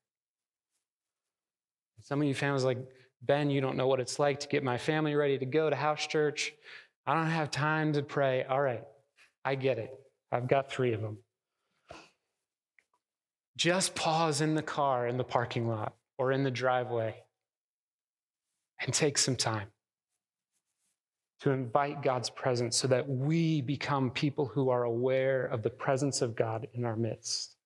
Some 2.02 2.22
of 2.22 2.28
you 2.28 2.36
families 2.36 2.66
like, 2.66 2.78
Ben, 3.22 3.50
you 3.50 3.62
don't 3.62 3.78
know 3.78 3.88
what 3.88 4.00
it's 4.00 4.20
like 4.20 4.42
to 4.42 4.48
get 4.48 4.64
my 4.64 4.78
family 4.78 5.16
ready 5.16 5.38
to 5.38 5.46
go 5.46 5.70
to 5.70 5.76
house 5.76 6.06
church. 6.06 6.54
I 7.08 7.16
don't 7.16 7.28
have 7.28 7.50
time 7.50 7.94
to 7.94 8.04
pray. 8.04 8.44
All 8.44 8.62
right, 8.62 8.84
I 9.44 9.56
get 9.56 9.80
it. 9.80 9.92
I've 10.32 10.48
got 10.48 10.70
three 10.70 10.94
of 10.94 11.02
them. 11.02 11.18
Just 13.56 13.96
pause 13.96 14.42
in 14.42 14.54
the 14.54 14.62
car 14.62 15.08
in 15.08 15.18
the 15.18 15.24
parking 15.24 15.68
lot 15.68 15.96
or 16.18 16.34
in 16.34 16.44
the 16.44 16.52
driveway 16.52 17.16
and 18.82 18.94
take 18.94 19.18
some 19.18 19.38
time 19.38 19.68
to 21.46 21.52
invite 21.52 22.02
God's 22.02 22.32
presence 22.32 22.76
so 22.76 22.88
that 22.88 23.08
we 23.08 23.62
become 23.62 24.10
people 24.10 24.48
who 24.48 24.72
are 24.72 24.86
aware 24.86 25.46
of 25.46 25.62
the 25.62 25.70
presence 25.70 26.24
of 26.24 26.36
God 26.36 26.68
in 26.74 26.84
our 26.84 26.96
midst. 26.96 27.58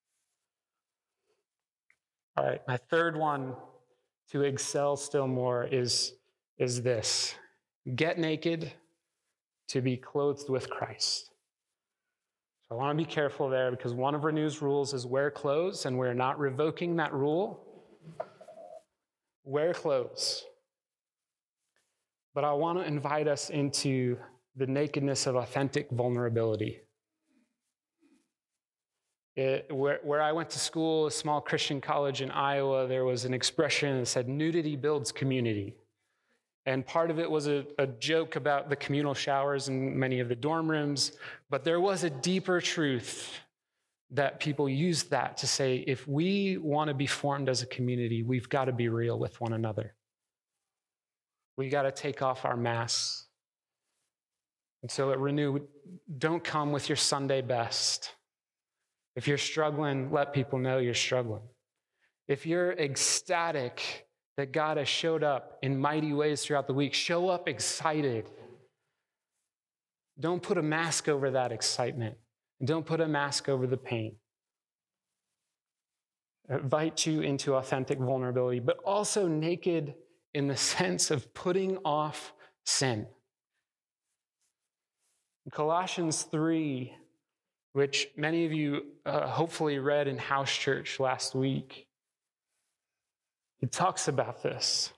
All 2.36 2.43
right, 2.43 2.59
my 2.67 2.75
third 2.75 3.15
one 3.15 3.53
to 4.31 4.41
excel 4.41 4.98
still 4.98 5.27
more 5.27 5.63
is, 5.63 6.12
is 6.57 6.81
this 6.81 7.36
get 7.95 8.19
naked 8.19 8.69
to 9.69 9.79
be 9.79 9.95
clothed 9.95 10.50
with 10.50 10.69
Christ. 10.69 11.31
So 12.67 12.75
I 12.75 12.77
want 12.77 13.00
to 13.00 13.01
be 13.01 13.09
careful 13.09 13.48
there 13.48 13.71
because 13.71 13.93
one 13.93 14.13
of 14.13 14.25
Renew's 14.25 14.62
rules 14.62 14.93
is 14.93 15.05
wear 15.05 15.31
clothes, 15.31 15.86
and 15.86 15.98
we're 15.98 16.13
not 16.13 16.38
revoking 16.38 16.98
that 16.98 17.13
rule. 17.13 17.65
Wear 19.45 19.74
clothes. 19.74 20.43
But 22.33 22.43
I 22.43 22.53
want 22.53 22.79
to 22.79 22.86
invite 22.86 23.27
us 23.27 23.50
into 23.50 24.17
the 24.55 24.67
nakedness 24.67 25.25
of 25.25 25.36
authentic 25.36 25.89
vulnerability. 25.89 26.81
It, 29.36 29.71
where, 29.71 30.00
where 30.03 30.21
I 30.21 30.31
went 30.33 30.50
to 30.51 30.59
school, 30.59 31.07
a 31.07 31.12
small 31.12 31.39
Christian 31.39 31.79
college 31.79 32.21
in 32.21 32.29
Iowa, 32.29 32.88
there 32.88 33.05
was 33.05 33.25
an 33.25 33.33
expression 33.33 34.00
that 34.00 34.05
said, 34.05 34.27
nudity 34.27 34.75
builds 34.75 35.12
community. 35.12 35.75
And 36.65 36.86
part 36.86 37.09
of 37.09 37.19
it 37.19 37.31
was 37.31 37.48
a, 37.48 37.65
a, 37.77 37.88
joke 37.88 38.36
about 38.36 38.69
the 38.69 38.75
communal 38.75 39.13
showers 39.13 39.69
in 39.69 39.98
many 39.98 40.19
of 40.19 40.27
the 40.27 40.36
dorm 40.36 40.69
rooms, 40.69 41.13
but 41.50 41.63
there 41.63 41.79
was 41.79 42.03
a 42.03 42.09
deeper 42.09 42.59
truth 42.59 43.33
that 44.12 44.39
people 44.39 44.67
used 44.67 45.09
that 45.12 45.38
to 45.38 45.48
say 45.48 45.83
if 45.88 46.07
we 46.07 46.57
want 46.57 46.89
to 46.89 46.93
be 46.93 47.07
formed 47.07 47.48
as 47.48 47.62
a 47.62 47.65
community, 47.67 48.24
we've 48.24 48.50
got 48.50 48.65
to 48.65 48.71
be 48.71 48.89
real 48.89 49.17
with 49.17 49.39
one 49.39 49.53
another. 49.53 49.95
We 51.60 51.68
got 51.68 51.82
to 51.82 51.92
take 51.92 52.22
off 52.22 52.46
our 52.46 52.56
masks. 52.56 53.28
And 54.82 54.89
so 54.89 55.12
at 55.12 55.20
Renew, 55.20 55.60
don't 56.18 56.42
come 56.42 56.72
with 56.72 56.88
your 56.88 56.96
Sunday 56.96 57.42
best. 57.42 58.13
If 59.18 59.28
you're 59.28 59.38
struggling, 59.38 60.10
let 60.10 60.32
people 60.32 60.58
know 60.58 60.78
you're 60.78 60.94
struggling. 60.94 61.42
If 62.30 62.46
you're 62.46 62.72
ecstatic 62.72 64.08
that 64.38 64.54
God 64.54 64.78
has 64.78 64.88
showed 64.88 65.22
up 65.22 65.60
in 65.62 65.78
mighty 65.78 66.13
ways 66.13 66.46
throughout 66.46 66.66
the 66.66 66.74
week, 66.74 66.94
show 66.94 67.28
up 67.28 67.50
excited. 67.50 68.30
Don't 70.18 70.42
put 70.42 70.58
a 70.58 70.63
mask 70.63 71.10
over 71.10 71.30
that 71.32 71.51
excitement. 71.51 72.16
And 72.62 72.70
Don't 72.70 72.86
put 72.86 73.01
a 73.01 73.08
mask 73.10 73.50
over 73.50 73.68
the 73.68 73.75
pain. 73.75 74.16
Invite 76.48 77.06
you 77.06 77.20
into 77.20 77.56
authentic 77.56 78.00
vulnerability, 78.00 78.62
but 78.62 78.78
also 78.86 79.28
naked 79.28 79.96
in 80.39 80.48
the 80.48 80.58
sense 80.75 81.12
of 81.12 81.34
putting 81.36 81.77
off 81.86 82.34
sin. 82.65 83.05
Colossians 85.51 86.24
3, 86.24 86.93
which 87.74 88.10
many 88.15 88.46
of 88.46 88.53
you 88.53 88.86
uh, 89.05 89.27
hopefully 89.27 89.79
read 89.79 90.08
in 90.08 90.17
house 90.17 90.51
church 90.51 91.00
last 91.00 91.34
week, 91.34 91.88
it 93.60 93.72
talks 93.72 94.08
about 94.08 94.43
this. 94.43 94.93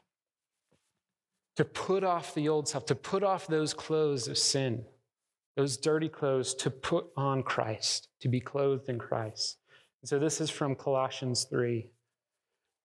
To 1.56 1.66
put 1.66 2.04
off 2.04 2.34
the 2.34 2.50
old 2.50 2.68
self, 2.68 2.86
to 2.88 2.96
put 2.96 3.24
off 3.24 3.48
those 3.48 3.74
clothes 3.74 4.28
of 4.28 4.38
sin, 4.38 4.84
those 5.56 5.78
dirty 5.78 6.10
clothes, 6.10 6.54
to 6.56 6.70
put 6.70 7.08
on 7.16 7.44
Christ, 7.44 8.10
to 8.22 8.28
be 8.28 8.40
clothed 8.40 8.90
in 8.90 9.00
Christ. 9.00 9.58
And 10.02 10.10
so 10.10 10.20
this 10.20 10.42
is 10.42 10.50
from 10.50 10.76
Colossians 10.76 11.46
3. 11.46 11.90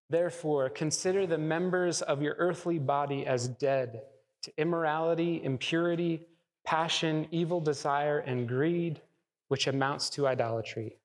Therefore, 0.08 0.68
consider 0.70 1.26
the 1.26 1.38
members 1.38 2.02
of 2.02 2.22
your 2.22 2.36
earthly 2.38 2.78
body 2.78 3.26
as 3.26 3.48
dead 3.48 4.02
to 4.42 4.52
immorality, 4.58 5.42
impurity, 5.42 6.26
passion, 6.64 7.26
evil 7.30 7.60
desire, 7.60 8.20
and 8.20 8.46
greed, 8.46 9.00
which 9.48 9.66
amounts 9.66 10.08
to 10.10 10.26
idolatry. 10.26 10.98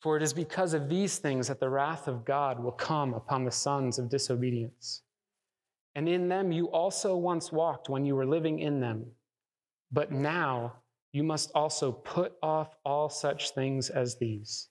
For 0.00 0.16
it 0.16 0.22
is 0.22 0.34
because 0.34 0.74
of 0.74 0.88
these 0.88 1.18
things 1.18 1.48
that 1.48 1.60
the 1.60 1.70
wrath 1.70 2.06
of 2.06 2.24
God 2.24 2.62
will 2.62 2.72
come 2.72 3.14
upon 3.14 3.44
the 3.44 3.50
sons 3.50 3.98
of 3.98 4.10
disobedience. 4.10 5.02
And 5.94 6.08
in 6.08 6.28
them 6.28 6.52
you 6.52 6.66
also 6.66 7.16
once 7.16 7.50
walked 7.50 7.88
when 7.88 8.04
you 8.04 8.14
were 8.14 8.26
living 8.26 8.58
in 8.58 8.80
them. 8.80 9.06
But 9.90 10.12
now 10.12 10.74
you 11.12 11.22
must 11.22 11.50
also 11.54 11.92
put 11.92 12.34
off 12.42 12.76
all 12.84 13.08
such 13.08 13.50
things 13.50 13.88
as 13.88 14.18
these 14.18 14.68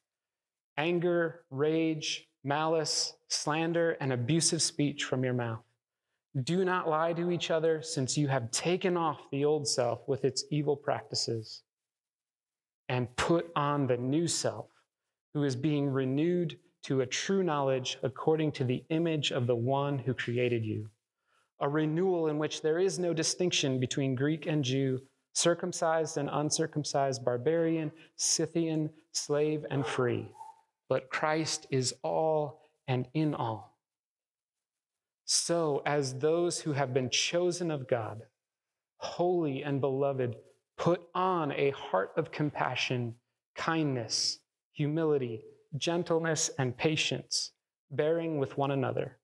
anger, 0.77 1.41
rage, 1.49 2.27
malice, 2.45 3.13
slander, 3.27 3.97
and 3.99 4.13
abusive 4.13 4.61
speech 4.61 5.03
from 5.03 5.23
your 5.23 5.33
mouth. 5.33 5.63
Do 6.43 6.63
not 6.63 6.87
lie 6.87 7.13
to 7.13 7.31
each 7.31 7.49
other, 7.49 7.81
since 7.81 8.17
you 8.17 8.27
have 8.27 8.51
taken 8.51 8.95
off 8.95 9.19
the 9.31 9.45
old 9.45 9.67
self 9.67 10.07
with 10.07 10.23
its 10.23 10.45
evil 10.51 10.75
practices 10.75 11.63
and 12.87 13.13
put 13.15 13.51
on 13.55 13.87
the 13.87 13.97
new 13.97 14.27
self, 14.27 14.67
who 15.33 15.43
is 15.43 15.55
being 15.55 15.89
renewed 15.89 16.57
to 16.83 17.01
a 17.01 17.05
true 17.05 17.41
knowledge 17.41 17.97
according 18.03 18.51
to 18.51 18.63
the 18.63 18.83
image 18.89 19.31
of 19.31 19.47
the 19.47 19.55
one 19.55 19.97
who 19.97 20.13
created 20.13 20.63
you. 20.63 20.87
A 21.61 21.69
renewal 21.69 22.27
in 22.27 22.37
which 22.37 22.61
there 22.61 22.79
is 22.79 22.99
no 22.99 23.13
distinction 23.13 23.79
between 23.79 24.13
Greek 24.13 24.45
and 24.45 24.63
Jew, 24.63 25.01
circumcised 25.33 26.17
and 26.17 26.29
uncircumcised, 26.31 27.25
barbarian, 27.25 27.91
Scythian, 28.17 28.91
slave 29.13 29.65
and 29.71 29.85
free 29.85 30.29
but 30.89 31.09
Christ 31.09 31.67
is 31.71 31.93
all 32.03 32.61
and 32.87 33.07
in 33.13 33.33
all. 33.33 33.77
So, 35.25 35.81
as 35.85 36.19
those 36.19 36.59
who 36.59 36.73
have 36.73 36.93
been 36.93 37.09
chosen 37.09 37.71
of 37.71 37.87
God, 37.87 38.21
holy 38.97 39.63
and 39.63 39.81
beloved, 39.81 40.35
put 40.77 41.01
on 41.15 41.51
a 41.53 41.71
heart 41.71 42.11
of 42.15 42.31
compassion, 42.31 43.15
kindness, 43.55 44.39
humility, 44.73 45.41
gentleness, 45.77 46.51
and 46.59 46.77
patience, 46.77 47.53
bearing 47.89 48.37
with 48.37 48.57
one 48.57 48.71
another, 48.71 49.17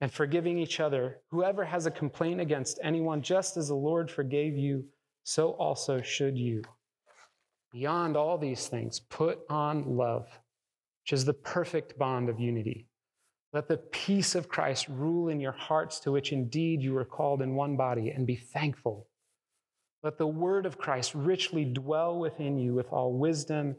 and 0.00 0.12
forgiving 0.12 0.58
each 0.58 0.78
other. 0.78 1.18
Whoever 1.30 1.64
has 1.64 1.86
a 1.86 1.90
complaint 1.90 2.40
against 2.40 2.78
anyone, 2.82 3.20
just 3.20 3.56
as 3.56 3.68
the 3.68 3.74
Lord 3.74 4.08
forgave 4.08 4.56
you, 4.56 4.84
so 5.24 5.50
also 5.52 6.00
should 6.00 6.38
you. 6.38 6.62
Beyond 7.72 8.16
all 8.16 8.38
these 8.38 8.68
things, 8.68 9.00
put 9.00 9.40
on 9.50 9.96
love 9.96 10.28
which 11.08 11.14
is 11.14 11.24
the 11.24 11.32
perfect 11.32 11.98
bond 11.98 12.28
of 12.28 12.38
unity. 12.38 12.86
Let 13.54 13.66
the 13.66 13.78
peace 13.78 14.34
of 14.34 14.50
Christ 14.50 14.88
rule 14.90 15.30
in 15.30 15.40
your 15.40 15.52
hearts, 15.52 16.00
to 16.00 16.12
which 16.12 16.32
indeed 16.32 16.82
you 16.82 16.94
are 16.98 17.04
called 17.06 17.40
in 17.40 17.54
one 17.54 17.78
body, 17.78 18.10
and 18.10 18.26
be 18.26 18.36
thankful. 18.36 19.08
Let 20.02 20.18
the 20.18 20.26
word 20.26 20.66
of 20.66 20.76
Christ 20.76 21.14
richly 21.14 21.64
dwell 21.64 22.18
within 22.18 22.58
you 22.58 22.74
with 22.74 22.92
all 22.92 23.14
wisdom, 23.14 23.76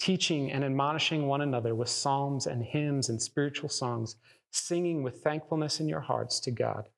teaching 0.00 0.50
and 0.50 0.64
admonishing 0.64 1.28
one 1.28 1.42
another 1.42 1.76
with 1.76 1.88
psalms 1.88 2.48
and 2.48 2.64
hymns 2.64 3.08
and 3.08 3.22
spiritual 3.22 3.68
songs, 3.68 4.16
singing 4.50 5.04
with 5.04 5.22
thankfulness 5.22 5.78
in 5.78 5.88
your 5.88 6.00
hearts 6.00 6.40
to 6.40 6.50
God. 6.50 6.88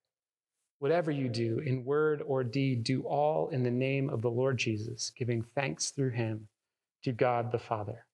Whatever 0.78 1.10
you 1.10 1.28
do, 1.28 1.58
in 1.58 1.84
word 1.84 2.22
or 2.26 2.42
deed, 2.42 2.82
do 2.82 3.02
all 3.02 3.50
in 3.50 3.62
the 3.62 3.70
name 3.70 4.08
of 4.08 4.22
the 4.22 4.30
Lord 4.30 4.56
Jesus, 4.56 5.12
giving 5.14 5.42
thanks 5.42 5.90
through 5.90 6.12
him 6.12 6.48
to 7.04 7.12
God 7.12 7.52
the 7.52 7.58
Father. 7.58 8.06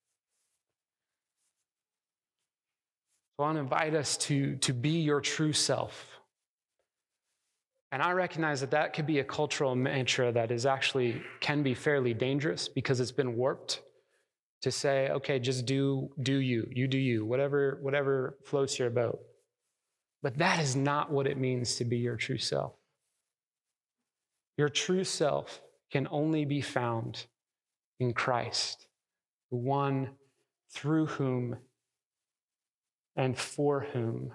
So 3.36 3.44
I 3.44 3.46
want 3.46 3.56
to 3.56 3.60
invite 3.60 3.94
us 3.94 4.16
to, 4.18 4.56
to 4.56 4.72
be 4.72 5.00
your 5.00 5.20
true 5.20 5.52
self. 5.52 6.06
And 7.90 8.02
I 8.02 8.12
recognize 8.12 8.60
that 8.60 8.70
that 8.70 8.94
could 8.94 9.06
be 9.06 9.18
a 9.18 9.24
cultural 9.24 9.74
mantra 9.74 10.32
that 10.32 10.50
is 10.50 10.64
actually 10.64 11.22
can 11.40 11.62
be 11.62 11.74
fairly 11.74 12.14
dangerous 12.14 12.68
because 12.68 13.00
it's 13.00 13.12
been 13.12 13.36
warped 13.36 13.82
to 14.62 14.70
say, 14.70 15.10
okay, 15.10 15.38
just 15.38 15.66
do 15.66 16.08
do 16.22 16.36
you, 16.36 16.68
you 16.72 16.86
do 16.86 16.98
you, 16.98 17.24
whatever 17.26 17.78
whatever 17.82 18.38
floats 18.44 18.78
your 18.78 18.90
boat. 18.90 19.20
But 20.22 20.38
that 20.38 20.60
is 20.60 20.76
not 20.76 21.10
what 21.10 21.26
it 21.26 21.36
means 21.36 21.76
to 21.76 21.84
be 21.84 21.98
your 21.98 22.16
true 22.16 22.38
self. 22.38 22.72
Your 24.56 24.68
true 24.68 25.04
self 25.04 25.60
can 25.90 26.06
only 26.10 26.44
be 26.44 26.60
found 26.60 27.26
in 27.98 28.14
Christ, 28.14 28.86
the 29.50 29.56
one 29.56 30.10
through 30.72 31.06
whom 31.06 31.56
and 33.16 33.38
for 33.38 33.86
whom 33.92 34.32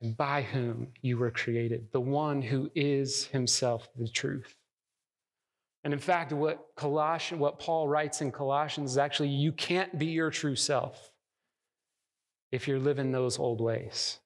and 0.00 0.16
by 0.16 0.42
whom 0.42 0.88
you 1.02 1.18
were 1.18 1.30
created, 1.30 1.88
the 1.92 2.00
one 2.00 2.40
who 2.40 2.70
is 2.74 3.26
himself 3.26 3.88
the 3.96 4.08
truth. 4.08 4.56
And 5.84 5.92
in 5.92 5.98
fact, 5.98 6.32
what 6.32 6.66
Colossians, 6.76 7.40
what 7.40 7.58
Paul 7.58 7.88
writes 7.88 8.20
in 8.20 8.32
Colossians 8.32 8.92
is 8.92 8.98
actually 8.98 9.28
you 9.28 9.52
can't 9.52 9.98
be 9.98 10.06
your 10.06 10.30
true 10.30 10.56
self 10.56 11.12
if 12.52 12.66
you're 12.66 12.78
living 12.78 13.12
those 13.12 13.38
old 13.38 13.60
ways. 13.60 14.18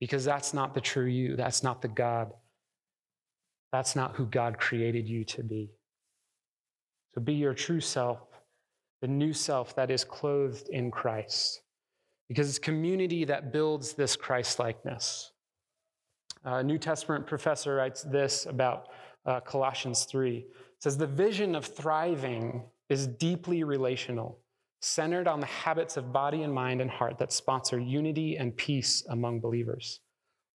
Because 0.00 0.24
that's 0.24 0.52
not 0.52 0.74
the 0.74 0.80
true 0.80 1.06
you. 1.06 1.36
That's 1.36 1.62
not 1.62 1.80
the 1.80 1.88
God. 1.88 2.32
That's 3.72 3.96
not 3.96 4.16
who 4.16 4.26
God 4.26 4.58
created 4.58 5.08
you 5.08 5.24
to 5.24 5.42
be. 5.42 5.70
So 7.14 7.20
be 7.20 7.34
your 7.34 7.54
true 7.54 7.80
self, 7.80 8.20
the 9.00 9.08
new 9.08 9.32
self 9.32 9.76
that 9.76 9.90
is 9.90 10.04
clothed 10.04 10.68
in 10.68 10.90
Christ 10.90 11.63
because 12.28 12.48
it's 12.48 12.58
community 12.58 13.24
that 13.24 13.52
builds 13.52 13.92
this 13.94 14.16
Christ 14.16 14.58
likeness. 14.58 15.32
A 16.44 16.62
New 16.62 16.78
Testament 16.78 17.26
professor 17.26 17.74
writes 17.74 18.02
this 18.02 18.46
about 18.46 18.88
uh, 19.26 19.40
Colossians 19.40 20.04
3. 20.04 20.38
It 20.38 20.46
says, 20.78 20.96
The 20.96 21.06
vision 21.06 21.54
of 21.54 21.64
thriving 21.64 22.64
is 22.88 23.06
deeply 23.06 23.64
relational, 23.64 24.38
centered 24.80 25.26
on 25.26 25.40
the 25.40 25.46
habits 25.46 25.96
of 25.96 26.12
body 26.12 26.42
and 26.42 26.52
mind 26.52 26.80
and 26.82 26.90
heart 26.90 27.18
that 27.18 27.32
sponsor 27.32 27.78
unity 27.78 28.36
and 28.36 28.56
peace 28.56 29.04
among 29.08 29.40
believers. 29.40 30.00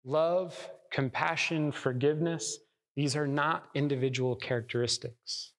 Love, 0.04 0.70
compassion, 0.92 1.72
forgiveness, 1.72 2.60
these 2.96 3.16
are 3.16 3.28
not 3.28 3.70
individual 3.74 4.36
characteristics. 4.36 5.54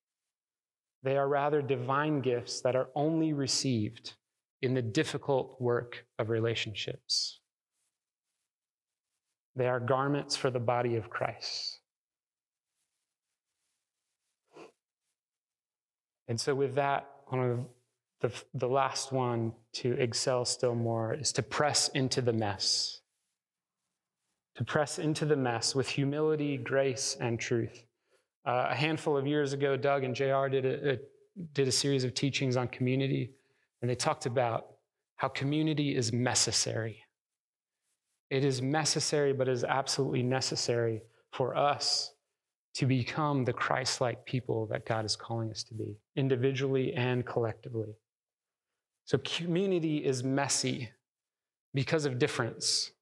They 1.03 1.17
are 1.17 1.29
rather 1.29 1.63
divine 1.63 2.21
gifts 2.21 2.61
that 2.61 2.77
are 2.77 2.89
only 2.95 3.33
received 3.33 4.15
in 4.63 4.75
the 4.75 4.83
difficult 4.83 5.57
work 5.61 6.05
of 6.19 6.29
relationships. 6.29 7.41
They 9.57 9.69
are 9.69 9.81
garments 9.81 10.37
for 10.37 10.51
the 10.51 10.61
body 10.61 10.97
of 10.97 11.11
Christ. 11.11 11.79
And 16.29 16.41
so, 16.41 16.55
with 16.55 16.77
that, 16.77 17.09
one 17.27 17.43
of 17.43 17.67
the, 18.21 18.33
the 18.55 18.69
last 18.69 19.13
one 19.13 19.53
to 19.75 19.93
excel 19.95 20.45
still 20.45 20.75
more 20.75 21.15
is 21.15 21.33
to 21.33 21.43
press 21.43 21.89
into 21.89 22.21
the 22.21 22.33
mess. 22.33 23.01
To 24.57 24.65
press 24.65 24.99
into 24.99 25.25
the 25.25 25.37
mess 25.37 25.75
with 25.75 25.89
humility, 25.89 26.57
grace, 26.57 27.17
and 27.21 27.41
truth. 27.41 27.85
Uh, 28.47 28.69
a 28.71 28.75
handful 28.75 29.17
of 29.17 29.27
years 29.27 29.53
ago, 29.53 29.77
Doug 29.77 30.05
and 30.05 30.15
JR 30.15 30.47
did 30.49 30.65
a, 30.65 30.93
a, 30.93 30.99
did 31.53 31.67
a 31.67 31.73
series 31.73 32.05
of 32.05 32.15
teachings 32.15 32.57
on 32.57 32.69
community. 32.69 33.33
And 33.81 33.91
they 33.91 33.95
talked 33.95 34.27
about 34.27 34.67
how 35.17 35.29
community 35.29 35.95
is 35.95 36.13
necessary. 36.13 37.05
It 38.31 38.45
is 38.45 38.63
necessary, 38.63 39.33
but 39.33 39.49
it 39.49 39.53
is 39.53 39.65
absolutely 39.65 40.23
necessary 40.23 41.03
for 41.33 41.57
us 41.57 42.13
to 42.75 42.87
become 42.87 43.45
the 43.45 43.53
Christ 43.53 44.01
like 44.01 44.25
people 44.25 44.67
that 44.67 44.87
God 44.87 45.05
is 45.05 45.17
calling 45.17 45.51
us 45.51 45.65
to 45.65 45.75
be, 45.75 45.99
individually 46.17 46.93
and 46.95 47.27
collectively. 47.27 47.97
So, 49.05 49.19
community 49.19 49.99
is 50.05 50.23
messy 50.23 50.91
because 51.75 52.05
of 52.05 52.19
difference. 52.19 52.93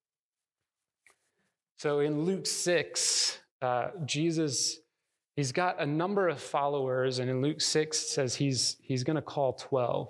So, 1.77 2.01
in 2.01 2.23
Luke 2.23 2.47
6, 2.47 3.38
uh, 3.61 3.88
Jesus, 4.07 4.79
he's 5.37 5.53
got 5.53 5.81
a 5.81 5.87
number 5.87 6.29
of 6.29 6.41
followers, 6.41 7.19
and 7.19 7.29
in 7.29 7.43
Luke 7.43 7.61
6, 7.61 7.99
says 7.99 8.35
he's, 8.35 8.79
he's 8.81 9.05
going 9.05 9.17
to 9.17 9.23
call 9.23 9.53
12. 9.53 10.09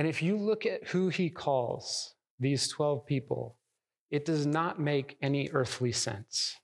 And 0.00 0.08
if 0.08 0.22
you 0.22 0.38
look 0.38 0.64
at 0.64 0.88
who 0.88 1.10
he 1.10 1.28
calls 1.28 2.14
these 2.38 2.68
12 2.68 3.04
people, 3.04 3.58
it 4.10 4.24
does 4.24 4.46
not 4.46 4.80
make 4.80 5.18
any 5.20 5.50
earthly 5.52 5.92
sense. 5.92 6.56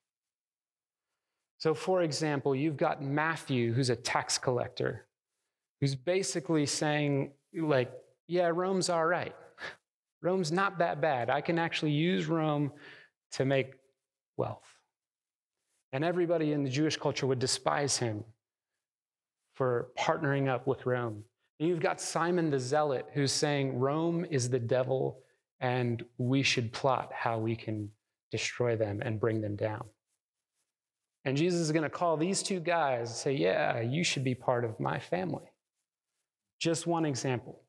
So, 1.59 1.75
for 1.75 2.01
example, 2.01 2.57
you've 2.57 2.79
got 2.79 3.03
Matthew, 3.03 3.75
who's 3.75 3.91
a 3.91 3.95
tax 3.95 4.39
collector, 4.39 5.05
who's 5.83 5.95
basically 5.95 6.65
saying, 6.65 7.33
like, 7.55 7.93
yeah, 8.27 8.47
Rome's 8.47 8.89
all 8.89 9.05
right. 9.05 9.37
Rome's 10.23 10.51
not 10.51 10.79
that 10.79 11.03
bad. 11.03 11.29
I 11.29 11.43
can 11.43 11.59
actually 11.59 11.93
use 11.93 12.25
Rome 12.29 12.73
to 13.33 13.45
make 13.45 13.75
wealth. 14.39 14.65
And 15.93 16.03
everybody 16.03 16.53
in 16.53 16.65
the 16.65 16.71
Jewish 16.71 16.97
culture 16.97 17.27
would 17.27 17.41
despise 17.41 17.99
him 17.99 18.25
for 19.57 19.89
partnering 19.99 20.49
up 20.49 20.67
with 20.67 20.87
Rome. 20.87 21.25
And 21.59 21.69
you've 21.69 21.81
got 21.81 22.01
Simon 22.01 22.51
the 22.51 22.61
Zealot 22.61 23.07
who's 23.15 23.33
saying 23.33 23.79
Rome 23.79 24.27
is 24.31 24.51
the 24.51 24.59
devil 24.59 25.21
and 25.61 26.05
we 26.19 26.43
should 26.43 26.73
plot 26.73 27.11
how 27.15 27.39
we 27.39 27.57
can 27.57 27.91
destroy 28.31 28.77
them 28.77 29.01
and 29.03 29.19
bring 29.19 29.41
them 29.41 29.57
down. 29.57 29.87
And 31.25 31.37
Jesus 31.37 31.61
is 31.61 31.73
going 31.73 31.83
to 31.83 31.91
call 31.91 32.17
these 32.17 32.43
two 32.43 32.61
guys 32.61 33.09
and 33.09 33.17
say, 33.17 33.35
Yeah, 33.35 33.81
you 33.81 34.05
should 34.05 34.23
be 34.23 34.35
part 34.35 34.65
of 34.65 34.79
my 34.79 34.99
family. 34.99 35.51
Just 36.61 36.87
one 36.87 37.05
example. 37.05 37.63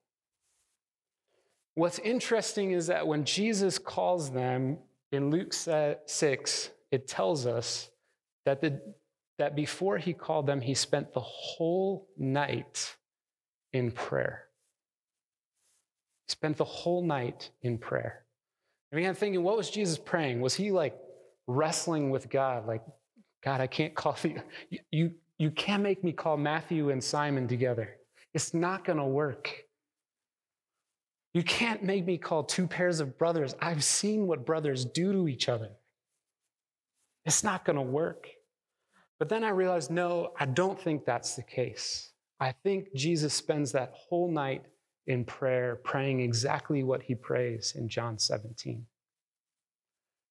What's 1.73 1.99
interesting 1.99 2.71
is 2.71 2.87
that 2.87 3.05
when 3.05 3.23
Jesus 3.23 3.77
calls 3.77 4.31
them 4.31 4.77
in 5.11 5.29
Luke 5.29 5.53
6, 5.53 6.69
it 6.91 7.07
tells 7.07 7.45
us 7.45 7.89
that, 8.45 8.61
the, 8.61 8.81
that 9.37 9.55
before 9.55 9.97
he 9.97 10.13
called 10.13 10.47
them, 10.47 10.61
he 10.61 10.73
spent 10.73 11.13
the 11.13 11.19
whole 11.19 12.07
night 12.17 12.95
in 13.73 13.91
prayer. 13.91 14.43
He 16.27 16.31
spent 16.31 16.57
the 16.57 16.65
whole 16.65 17.03
night 17.03 17.51
in 17.61 17.77
prayer. 17.77 18.23
I 18.91 18.95
mean, 18.95 19.05
I'm 19.05 19.15
thinking, 19.15 19.43
what 19.43 19.57
was 19.57 19.69
Jesus 19.69 19.97
praying? 19.97 20.41
Was 20.41 20.55
he 20.55 20.71
like 20.71 20.97
wrestling 21.47 22.09
with 22.09 22.29
God? 22.29 22.65
Like, 22.65 22.83
God, 23.43 23.61
I 23.61 23.67
can't 23.67 23.93
call 23.95 24.17
you. 24.23 24.41
You, 24.91 25.11
you 25.37 25.51
can't 25.51 25.83
make 25.83 26.03
me 26.03 26.11
call 26.11 26.37
Matthew 26.37 26.89
and 26.89 27.03
Simon 27.03 27.47
together. 27.47 27.95
It's 28.33 28.53
not 28.53 28.85
going 28.85 28.97
to 28.97 29.05
work. 29.05 29.51
You 31.33 31.43
can't 31.43 31.83
make 31.83 32.05
me 32.05 32.17
call 32.17 32.43
two 32.43 32.65
pairs 32.65 32.99
of 32.99 33.17
brothers. 33.17 33.55
I've 33.61 33.83
seen 33.83 34.25
what 34.25 34.45
brothers 34.45 34.85
do 34.85 35.11
to 35.13 35.27
each 35.27 35.49
other. 35.49 35.69
It's 37.25 37.43
not 37.43 37.65
going 37.65 37.75
to 37.75 37.81
work. 37.81 38.27
But 39.19 39.29
then 39.29 39.43
I 39.43 39.49
realized, 39.49 39.91
no, 39.91 40.31
I 40.39 40.45
don't 40.45 40.79
think 40.79 41.05
that's 41.05 41.35
the 41.35 41.43
case. 41.43 42.11
I 42.39 42.51
think 42.51 42.93
Jesus 42.93 43.33
spends 43.33 43.71
that 43.71 43.93
whole 43.93 44.31
night 44.31 44.63
in 45.07 45.23
prayer, 45.25 45.79
praying 45.83 46.19
exactly 46.19 46.83
what 46.83 47.03
he 47.03 47.15
prays 47.15 47.73
in 47.75 47.87
John 47.87 48.19
17 48.19 48.85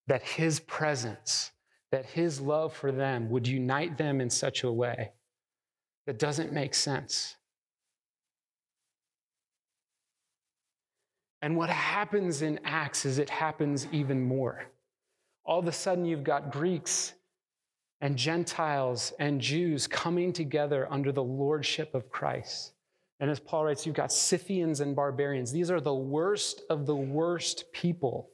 that 0.07 0.23
his 0.23 0.61
presence, 0.61 1.51
that 1.91 2.07
his 2.07 2.41
love 2.41 2.73
for 2.73 2.93
them 2.93 3.31
would 3.31 3.47
unite 3.47 3.99
them 3.99 4.21
in 4.21 4.31
such 4.31 4.63
a 4.63 4.73
way 4.73 5.13
that 6.07 6.19
doesn't 6.19 6.53
make 6.53 6.75
sense. 6.75 7.37
And 11.43 11.57
what 11.57 11.71
happens 11.71 12.43
in 12.43 12.61
Acts 12.65 13.05
is 13.05 13.19
it 13.19 13.31
happens 13.31 13.87
even 13.93 14.23
more. 14.23 14.65
All 15.45 15.59
of 15.59 15.67
a 15.67 15.73
sudden, 15.73 16.05
you've 16.05 16.25
got 16.25 16.51
Greeks 16.51 17.13
and 18.01 18.17
Gentiles 18.17 19.13
and 19.19 19.41
Jews 19.41 19.87
coming 19.87 20.33
together 20.33 20.87
under 20.91 21.13
the 21.13 21.23
lordship 21.23 21.95
of 21.95 22.11
Christ. 22.11 22.73
And 23.21 23.31
as 23.31 23.41
Paul 23.41 23.65
writes, 23.65 23.87
you've 23.87 23.95
got 23.95 24.13
Scythians 24.13 24.81
and 24.81 24.95
barbarians. 24.95 25.51
These 25.51 25.71
are 25.71 25.81
the 25.81 25.95
worst 25.95 26.63
of 26.69 26.85
the 26.85 26.97
worst 26.97 27.73
people, 27.73 28.31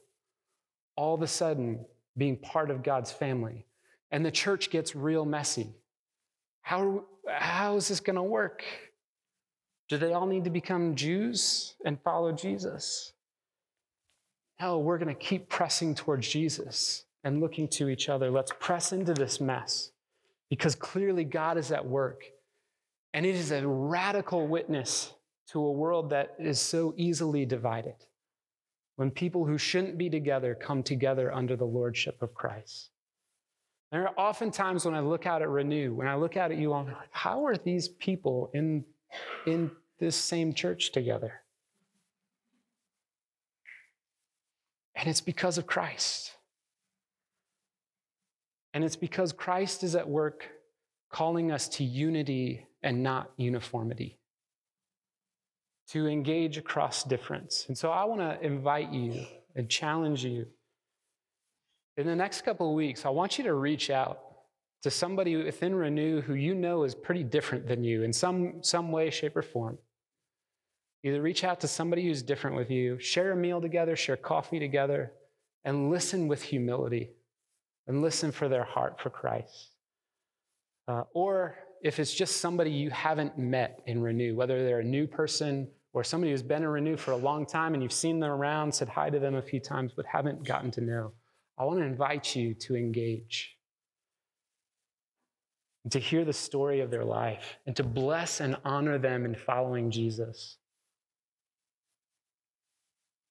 all 0.97 1.15
of 1.15 1.21
a 1.21 1.27
sudden 1.27 1.85
being 2.17 2.37
part 2.37 2.69
of 2.69 2.83
God's 2.83 3.11
family. 3.11 3.65
And 4.11 4.25
the 4.25 4.31
church 4.31 4.69
gets 4.69 4.95
real 4.95 5.25
messy. 5.25 5.73
How, 6.61 7.05
how 7.27 7.77
is 7.77 7.87
this 7.87 8.01
going 8.01 8.17
to 8.17 8.23
work? 8.23 8.63
Do 9.87 9.97
they 9.97 10.13
all 10.13 10.27
need 10.27 10.43
to 10.43 10.49
become 10.49 10.95
Jews 10.95 11.75
and 11.85 11.99
follow 12.01 12.31
Jesus? 12.33 13.13
No, 14.59 14.79
we're 14.79 14.97
going 14.97 15.13
to 15.13 15.19
keep 15.19 15.49
pressing 15.49 15.95
towards 15.95 16.27
Jesus 16.27 17.05
and 17.23 17.39
looking 17.39 17.67
to 17.69 17.89
each 17.89 18.09
other. 18.09 18.29
Let's 18.29 18.51
press 18.59 18.91
into 18.91 19.13
this 19.13 19.39
mess 19.39 19.91
because 20.49 20.75
clearly 20.75 21.23
God 21.23 21.57
is 21.57 21.71
at 21.71 21.85
work. 21.85 22.23
And 23.13 23.25
it 23.25 23.35
is 23.35 23.51
a 23.51 23.67
radical 23.67 24.47
witness 24.47 25.13
to 25.49 25.59
a 25.59 25.71
world 25.71 26.09
that 26.09 26.35
is 26.39 26.59
so 26.59 26.93
easily 26.97 27.45
divided 27.45 27.95
when 28.95 29.11
people 29.11 29.45
who 29.45 29.57
shouldn't 29.57 29.97
be 29.97 30.09
together 30.09 30.55
come 30.55 30.83
together 30.83 31.33
under 31.33 31.55
the 31.55 31.65
lordship 31.65 32.21
of 32.21 32.33
Christ. 32.33 32.89
There 33.91 34.07
are 34.07 34.13
often 34.17 34.49
times 34.49 34.85
when 34.85 34.95
I 34.95 35.01
look 35.01 35.27
out 35.27 35.43
at 35.43 35.49
Renew, 35.49 35.93
when 35.93 36.07
I 36.07 36.15
look 36.15 36.37
out 36.37 36.51
at 36.51 36.57
you, 36.57 36.73
I'm 36.73 36.87
like, 36.87 37.09
how 37.11 37.45
are 37.45 37.55
these 37.55 37.87
people 37.87 38.49
in, 38.53 38.83
in 39.45 39.69
this 39.99 40.15
same 40.15 40.53
church 40.53 40.91
together? 40.91 41.41
And 44.95 45.07
it's 45.07 45.21
because 45.21 45.57
of 45.57 45.67
Christ. 45.67 46.31
And 48.73 48.83
it's 48.83 48.95
because 48.95 49.31
Christ 49.31 49.83
is 49.83 49.95
at 49.95 50.09
work 50.09 50.47
calling 51.11 51.51
us 51.51 51.67
to 51.69 51.83
unity 51.83 52.65
and 52.81 53.03
not 53.03 53.31
uniformity, 53.37 54.17
to 55.89 56.07
engage 56.07 56.57
across 56.57 57.03
difference. 57.03 57.65
And 57.67 57.77
so 57.77 57.91
I 57.91 58.03
want 58.05 58.21
to 58.21 58.45
invite 58.45 58.91
you 58.91 59.25
and 59.55 59.69
challenge 59.69 60.25
you. 60.25 60.47
In 61.97 62.07
the 62.07 62.15
next 62.15 62.41
couple 62.43 62.67
of 62.67 62.75
weeks, 62.75 63.05
I 63.05 63.09
want 63.09 63.37
you 63.37 63.43
to 63.43 63.53
reach 63.53 63.91
out 63.91 64.19
to 64.81 64.89
somebody 64.89 65.35
within 65.35 65.75
Renew 65.75 66.21
who 66.21 66.33
you 66.33 66.55
know 66.55 66.83
is 66.83 66.95
pretty 66.95 67.23
different 67.23 67.67
than 67.67 67.83
you 67.83 68.01
in 68.01 68.11
some, 68.11 68.63
some 68.63 68.91
way, 68.91 69.11
shape, 69.11 69.37
or 69.37 69.43
form. 69.43 69.77
Either 71.03 71.21
reach 71.21 71.43
out 71.43 71.59
to 71.61 71.67
somebody 71.67 72.07
who's 72.07 72.23
different 72.23 72.55
with 72.55 72.71
you, 72.71 72.97
share 72.99 73.31
a 73.31 73.35
meal 73.35 73.61
together, 73.61 73.95
share 73.95 74.17
coffee 74.17 74.59
together, 74.59 75.11
and 75.63 75.91
listen 75.91 76.27
with 76.27 76.41
humility 76.41 77.11
and 77.87 78.01
listen 78.01 78.31
for 78.31 78.47
their 78.47 78.63
heart 78.63 78.99
for 78.99 79.09
Christ. 79.09 79.71
Uh, 80.87 81.03
or 81.13 81.55
if 81.81 81.99
it's 81.99 82.13
just 82.13 82.37
somebody 82.37 82.71
you 82.71 82.89
haven't 82.89 83.37
met 83.37 83.81
in 83.85 84.01
Renew, 84.01 84.35
whether 84.35 84.63
they're 84.63 84.79
a 84.79 84.85
new 84.85 85.07
person 85.07 85.67
or 85.93 86.03
somebody 86.03 86.31
who's 86.31 86.41
been 86.41 86.63
in 86.63 86.69
Renew 86.69 86.97
for 86.97 87.11
a 87.11 87.17
long 87.17 87.45
time 87.45 87.73
and 87.73 87.83
you've 87.83 87.91
seen 87.91 88.19
them 88.19 88.31
around, 88.31 88.73
said 88.73 88.89
hi 88.89 89.09
to 89.09 89.19
them 89.19 89.35
a 89.35 89.41
few 89.41 89.59
times, 89.59 89.91
but 89.95 90.05
haven't 90.05 90.45
gotten 90.45 90.71
to 90.71 90.81
know, 90.81 91.11
I 91.57 91.65
want 91.65 91.79
to 91.79 91.85
invite 91.85 92.35
you 92.35 92.53
to 92.55 92.75
engage 92.75 93.57
and 95.83 95.91
to 95.91 95.99
hear 95.99 96.23
the 96.25 96.33
story 96.33 96.79
of 96.79 96.89
their 96.89 97.03
life 97.03 97.57
and 97.67 97.75
to 97.75 97.83
bless 97.83 98.39
and 98.39 98.55
honor 98.63 98.97
them 98.97 99.25
in 99.25 99.35
following 99.35 99.91
Jesus. 99.91 100.57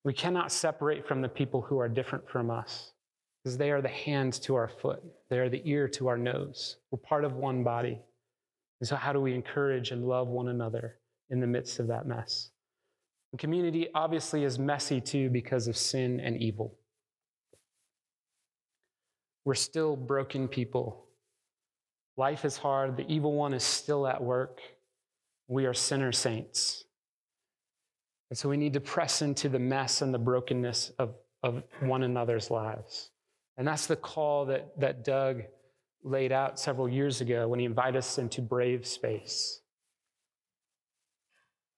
We 0.05 0.13
cannot 0.13 0.53
separate 0.53 1.07
from 1.07 1.23
the 1.23 1.29
people 1.29 1.63
who 1.63 1.79
are 1.79 1.89
different 1.89 2.29
from 2.29 2.51
us 2.51 2.93
because 3.43 3.59
they 3.59 3.71
are 3.71 3.83
the 3.83 3.89
hands 3.89 4.39
to 4.41 4.55
our 4.55 4.69
foot, 4.69 5.03
they 5.29 5.39
are 5.39 5.49
the 5.49 5.63
ear 5.65 5.89
to 5.89 6.09
our 6.09 6.19
nose. 6.19 6.77
We're 6.91 6.99
part 6.99 7.25
of 7.25 7.35
one 7.35 7.65
body. 7.65 7.99
And 8.81 8.89
so, 8.89 8.97
how 8.97 9.13
do 9.13 9.21
we 9.21 9.35
encourage 9.35 9.91
and 9.91 10.07
love 10.07 10.29
one 10.29 10.49
another 10.49 10.99
in 11.31 11.41
the 11.41 11.47
midst 11.47 11.79
of 11.79 11.87
that 11.89 12.07
mess? 12.07 12.51
The 13.33 13.39
community 13.39 13.89
obviously 13.95 14.45
is 14.45 14.59
messy 14.59 15.01
too 15.01 15.31
because 15.31 15.69
of 15.69 15.77
sin 15.77 16.21
and 16.21 16.37
evil. 16.37 16.77
We're 19.45 19.55
still 19.55 19.97
broken 19.97 20.49
people. 20.49 21.07
Life 22.17 22.45
is 22.45 22.57
hard. 22.57 22.97
The 22.97 23.11
evil 23.11 23.33
one 23.35 23.55
is 23.55 23.65
still 23.65 24.07
at 24.07 24.23
work. 24.23 24.61
We 25.49 25.65
are 25.67 25.75
sinner 25.75 26.13
saints. 26.13 26.85
And 28.31 28.39
so 28.39 28.49
we 28.49 28.57
need 28.57 28.73
to 28.73 28.81
press 28.81 29.23
into 29.23 29.49
the 29.49 29.59
mess 29.59 30.03
and 30.03 30.13
the 30.13 30.19
brokenness 30.19 30.93
of, 30.99 31.15
of 31.43 31.63
one 31.81 32.03
another's 32.03 32.51
lives. 32.51 33.12
And 33.57 33.67
that's 33.67 33.87
the 33.87 33.97
call 33.97 34.47
that, 34.47 34.79
that 34.81 35.05
Doug 35.05 35.43
laid 36.03 36.33
out 36.33 36.59
several 36.59 36.89
years 36.89 37.21
ago 37.21 37.47
when 37.49 37.59
he 37.61 37.67
invited 37.67 37.99
us 37.99 38.19
into 38.19 38.41
Brave 38.41 38.87
Space. 38.87 39.61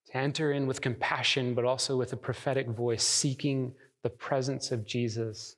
To 0.09 0.17
enter 0.17 0.53
in 0.53 0.67
with 0.67 0.81
compassion, 0.81 1.55
but 1.55 1.65
also 1.65 1.97
with 1.97 2.13
a 2.13 2.17
prophetic 2.17 2.69
voice, 2.69 3.05
seeking 3.05 3.75
the 4.03 4.11
presence 4.11 4.71
of 4.71 4.87
Jesus 4.87 5.57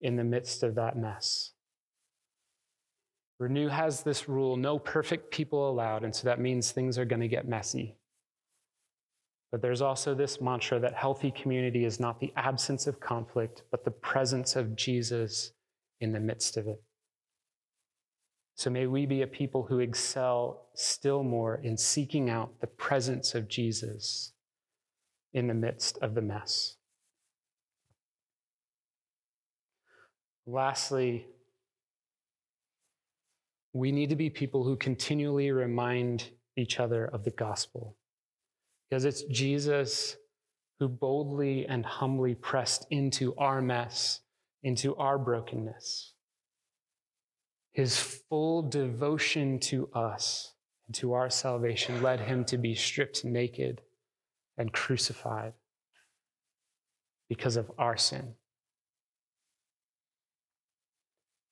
in 0.00 0.16
the 0.16 0.24
midst 0.24 0.62
of 0.62 0.74
that 0.74 0.96
mess. 0.96 1.52
Renew 3.38 3.68
has 3.68 4.02
this 4.02 4.28
rule 4.28 4.56
no 4.56 4.78
perfect 4.78 5.30
people 5.30 5.70
allowed, 5.70 6.04
and 6.04 6.14
so 6.14 6.24
that 6.26 6.40
means 6.40 6.70
things 6.70 6.98
are 6.98 7.04
going 7.04 7.20
to 7.20 7.28
get 7.28 7.48
messy. 7.48 7.96
But 9.52 9.60
there's 9.60 9.82
also 9.82 10.14
this 10.14 10.40
mantra 10.40 10.80
that 10.80 10.94
healthy 10.94 11.30
community 11.30 11.84
is 11.84 12.00
not 12.00 12.18
the 12.18 12.32
absence 12.36 12.86
of 12.86 12.98
conflict, 12.98 13.62
but 13.70 13.84
the 13.84 13.90
presence 13.90 14.56
of 14.56 14.74
Jesus 14.74 15.52
in 16.00 16.12
the 16.12 16.20
midst 16.20 16.56
of 16.56 16.66
it. 16.66 16.82
So 18.54 18.70
may 18.70 18.86
we 18.86 19.04
be 19.04 19.22
a 19.22 19.26
people 19.26 19.64
who 19.64 19.78
excel 19.80 20.68
still 20.74 21.22
more 21.22 21.60
in 21.62 21.76
seeking 21.76 22.30
out 22.30 22.60
the 22.60 22.66
presence 22.66 23.34
of 23.34 23.46
Jesus 23.48 24.32
in 25.34 25.48
the 25.48 25.54
midst 25.54 25.98
of 25.98 26.14
the 26.14 26.22
mess. 26.22 26.76
Lastly, 30.46 31.26
we 33.74 33.92
need 33.92 34.10
to 34.10 34.16
be 34.16 34.30
people 34.30 34.64
who 34.64 34.76
continually 34.76 35.50
remind 35.50 36.30
each 36.56 36.80
other 36.80 37.06
of 37.06 37.24
the 37.24 37.30
gospel. 37.30 37.96
Because 38.92 39.06
it's 39.06 39.22
Jesus 39.22 40.18
who 40.78 40.86
boldly 40.86 41.64
and 41.64 41.82
humbly 41.82 42.34
pressed 42.34 42.86
into 42.90 43.34
our 43.36 43.62
mess, 43.62 44.20
into 44.62 44.94
our 44.96 45.16
brokenness. 45.16 46.12
His 47.72 47.98
full 47.98 48.68
devotion 48.68 49.58
to 49.60 49.88
us 49.94 50.52
and 50.86 50.94
to 50.96 51.14
our 51.14 51.30
salvation 51.30 52.02
led 52.02 52.20
him 52.20 52.44
to 52.44 52.58
be 52.58 52.74
stripped 52.74 53.24
naked 53.24 53.80
and 54.58 54.70
crucified 54.70 55.54
because 57.30 57.56
of 57.56 57.72
our 57.78 57.96
sin. 57.96 58.34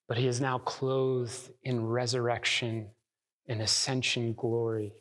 But 0.07 0.19
he 0.19 0.27
is 0.27 0.43
now 0.43 0.59
clothed 0.59 1.53
in 1.63 1.87
resurrection 1.87 2.91
and 3.49 3.63
ascension 3.63 4.35
glory 4.35 4.93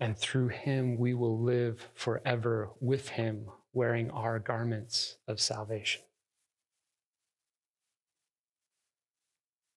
and 0.00 0.16
through 0.16 0.48
him 0.48 0.96
we 0.98 1.14
will 1.14 1.38
live 1.38 1.88
forever 1.94 2.70
with 2.80 3.10
him, 3.10 3.46
wearing 3.72 4.10
our 4.10 4.38
garments 4.38 5.18
of 5.28 5.40
salvation. 5.40 6.02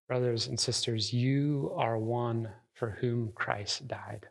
Brothers 0.07 0.47
and 0.47 0.59
sisters, 0.59 1.13
you 1.13 1.73
are 1.75 1.97
one 1.97 2.49
for 2.73 2.91
whom 3.01 3.31
Christ 3.36 3.88
died. 3.88 4.27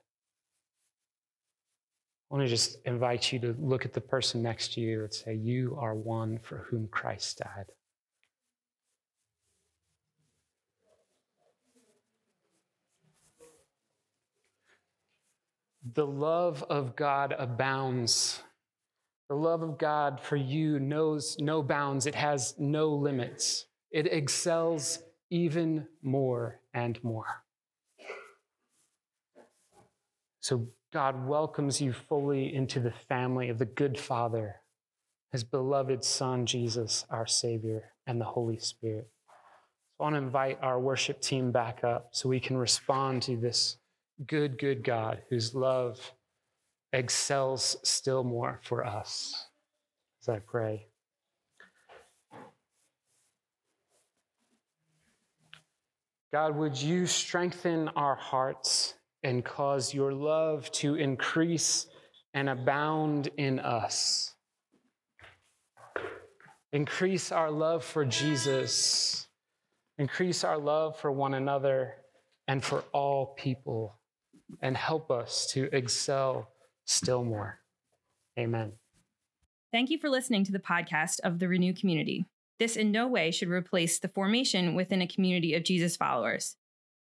I 2.30 2.34
want 2.34 2.46
to 2.46 2.50
just 2.50 2.78
invite 2.86 3.30
you 3.30 3.38
to 3.40 3.54
look 3.58 3.84
at 3.84 3.92
the 3.92 4.00
person 4.00 4.42
next 4.42 4.72
to 4.74 4.80
you 4.80 5.02
and 5.02 5.12
say, 5.12 5.34
You 5.34 5.76
are 5.78 5.94
one 5.94 6.38
for 6.42 6.66
whom 6.70 6.88
Christ 6.88 7.38
died. 7.38 7.66
The 15.94 16.06
love 16.06 16.62
of 16.70 16.94
God 16.94 17.34
abounds. 17.36 18.42
The 19.28 19.34
love 19.34 19.62
of 19.62 19.78
God 19.78 20.20
for 20.20 20.36
you 20.36 20.78
knows 20.78 21.36
no 21.40 21.62
bounds, 21.62 22.06
it 22.06 22.14
has 22.14 22.54
no 22.58 22.90
limits. 22.90 23.66
It 23.90 24.06
excels 24.06 25.00
even 25.30 25.86
more 26.02 26.60
and 26.72 27.02
more. 27.02 27.42
So 30.40 30.68
God 30.92 31.26
welcomes 31.26 31.80
you 31.80 31.92
fully 31.92 32.54
into 32.54 32.80
the 32.80 32.92
family 33.08 33.48
of 33.48 33.58
the 33.58 33.64
good 33.64 33.98
Father, 33.98 34.56
his 35.30 35.44
beloved 35.44 36.04
Son, 36.04 36.46
Jesus, 36.46 37.06
our 37.08 37.26
Savior, 37.26 37.92
and 38.06 38.20
the 38.20 38.26
Holy 38.26 38.58
Spirit. 38.58 39.08
So 39.96 40.00
I 40.00 40.02
want 40.04 40.14
to 40.14 40.18
invite 40.18 40.58
our 40.62 40.80
worship 40.80 41.20
team 41.20 41.52
back 41.52 41.84
up 41.84 42.08
so 42.12 42.28
we 42.28 42.40
can 42.40 42.56
respond 42.56 43.22
to 43.22 43.36
this 43.36 43.78
good, 44.26 44.58
good 44.58 44.84
God 44.84 45.22
whose 45.28 45.54
love 45.54 46.12
excels 46.92 47.76
still 47.82 48.24
more 48.24 48.60
for 48.62 48.86
us. 48.86 49.46
As 50.22 50.28
I 50.28 50.38
pray. 50.38 50.86
God, 56.32 56.56
would 56.56 56.80
you 56.80 57.06
strengthen 57.06 57.88
our 57.88 58.14
hearts 58.14 58.94
and 59.22 59.44
cause 59.44 59.94
your 59.94 60.12
love 60.12 60.70
to 60.72 60.96
increase 60.96 61.86
and 62.34 62.48
abound 62.48 63.28
in 63.36 63.58
us. 63.58 64.34
Increase 66.72 67.30
our 67.30 67.50
love 67.50 67.84
for 67.84 68.04
Jesus, 68.04 69.26
increase 69.98 70.42
our 70.42 70.56
love 70.56 70.98
for 70.98 71.12
one 71.12 71.34
another 71.34 71.94
and 72.48 72.64
for 72.64 72.82
all 72.92 73.34
people, 73.36 73.98
and 74.60 74.76
help 74.76 75.10
us 75.10 75.46
to 75.52 75.68
excel 75.74 76.48
still 76.84 77.24
more. 77.24 77.60
Amen. 78.38 78.72
Thank 79.72 79.90
you 79.90 79.98
for 79.98 80.10
listening 80.10 80.44
to 80.44 80.52
the 80.52 80.58
podcast 80.58 81.20
of 81.20 81.38
the 81.38 81.48
Renew 81.48 81.72
community. 81.72 82.26
This 82.58 82.76
in 82.76 82.92
no 82.92 83.08
way 83.08 83.30
should 83.30 83.48
replace 83.48 83.98
the 83.98 84.08
formation 84.08 84.74
within 84.74 85.02
a 85.02 85.08
community 85.08 85.54
of 85.54 85.64
Jesus 85.64 85.96
followers. 85.96 86.56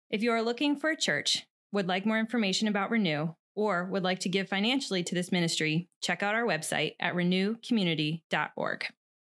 If 0.08 0.22
you 0.22 0.32
are 0.32 0.42
looking 0.42 0.76
for 0.76 0.90
a 0.90 0.96
church, 0.96 1.46
would 1.72 1.88
like 1.88 2.06
more 2.06 2.18
information 2.18 2.68
about 2.68 2.90
Renew, 2.90 3.34
or 3.54 3.84
would 3.84 4.02
like 4.02 4.20
to 4.20 4.28
give 4.28 4.48
financially 4.48 5.02
to 5.02 5.14
this 5.14 5.32
ministry, 5.32 5.88
check 6.02 6.22
out 6.22 6.34
our 6.34 6.44
website 6.44 6.94
at 7.00 7.14
renewcommunity.org. 7.14 8.86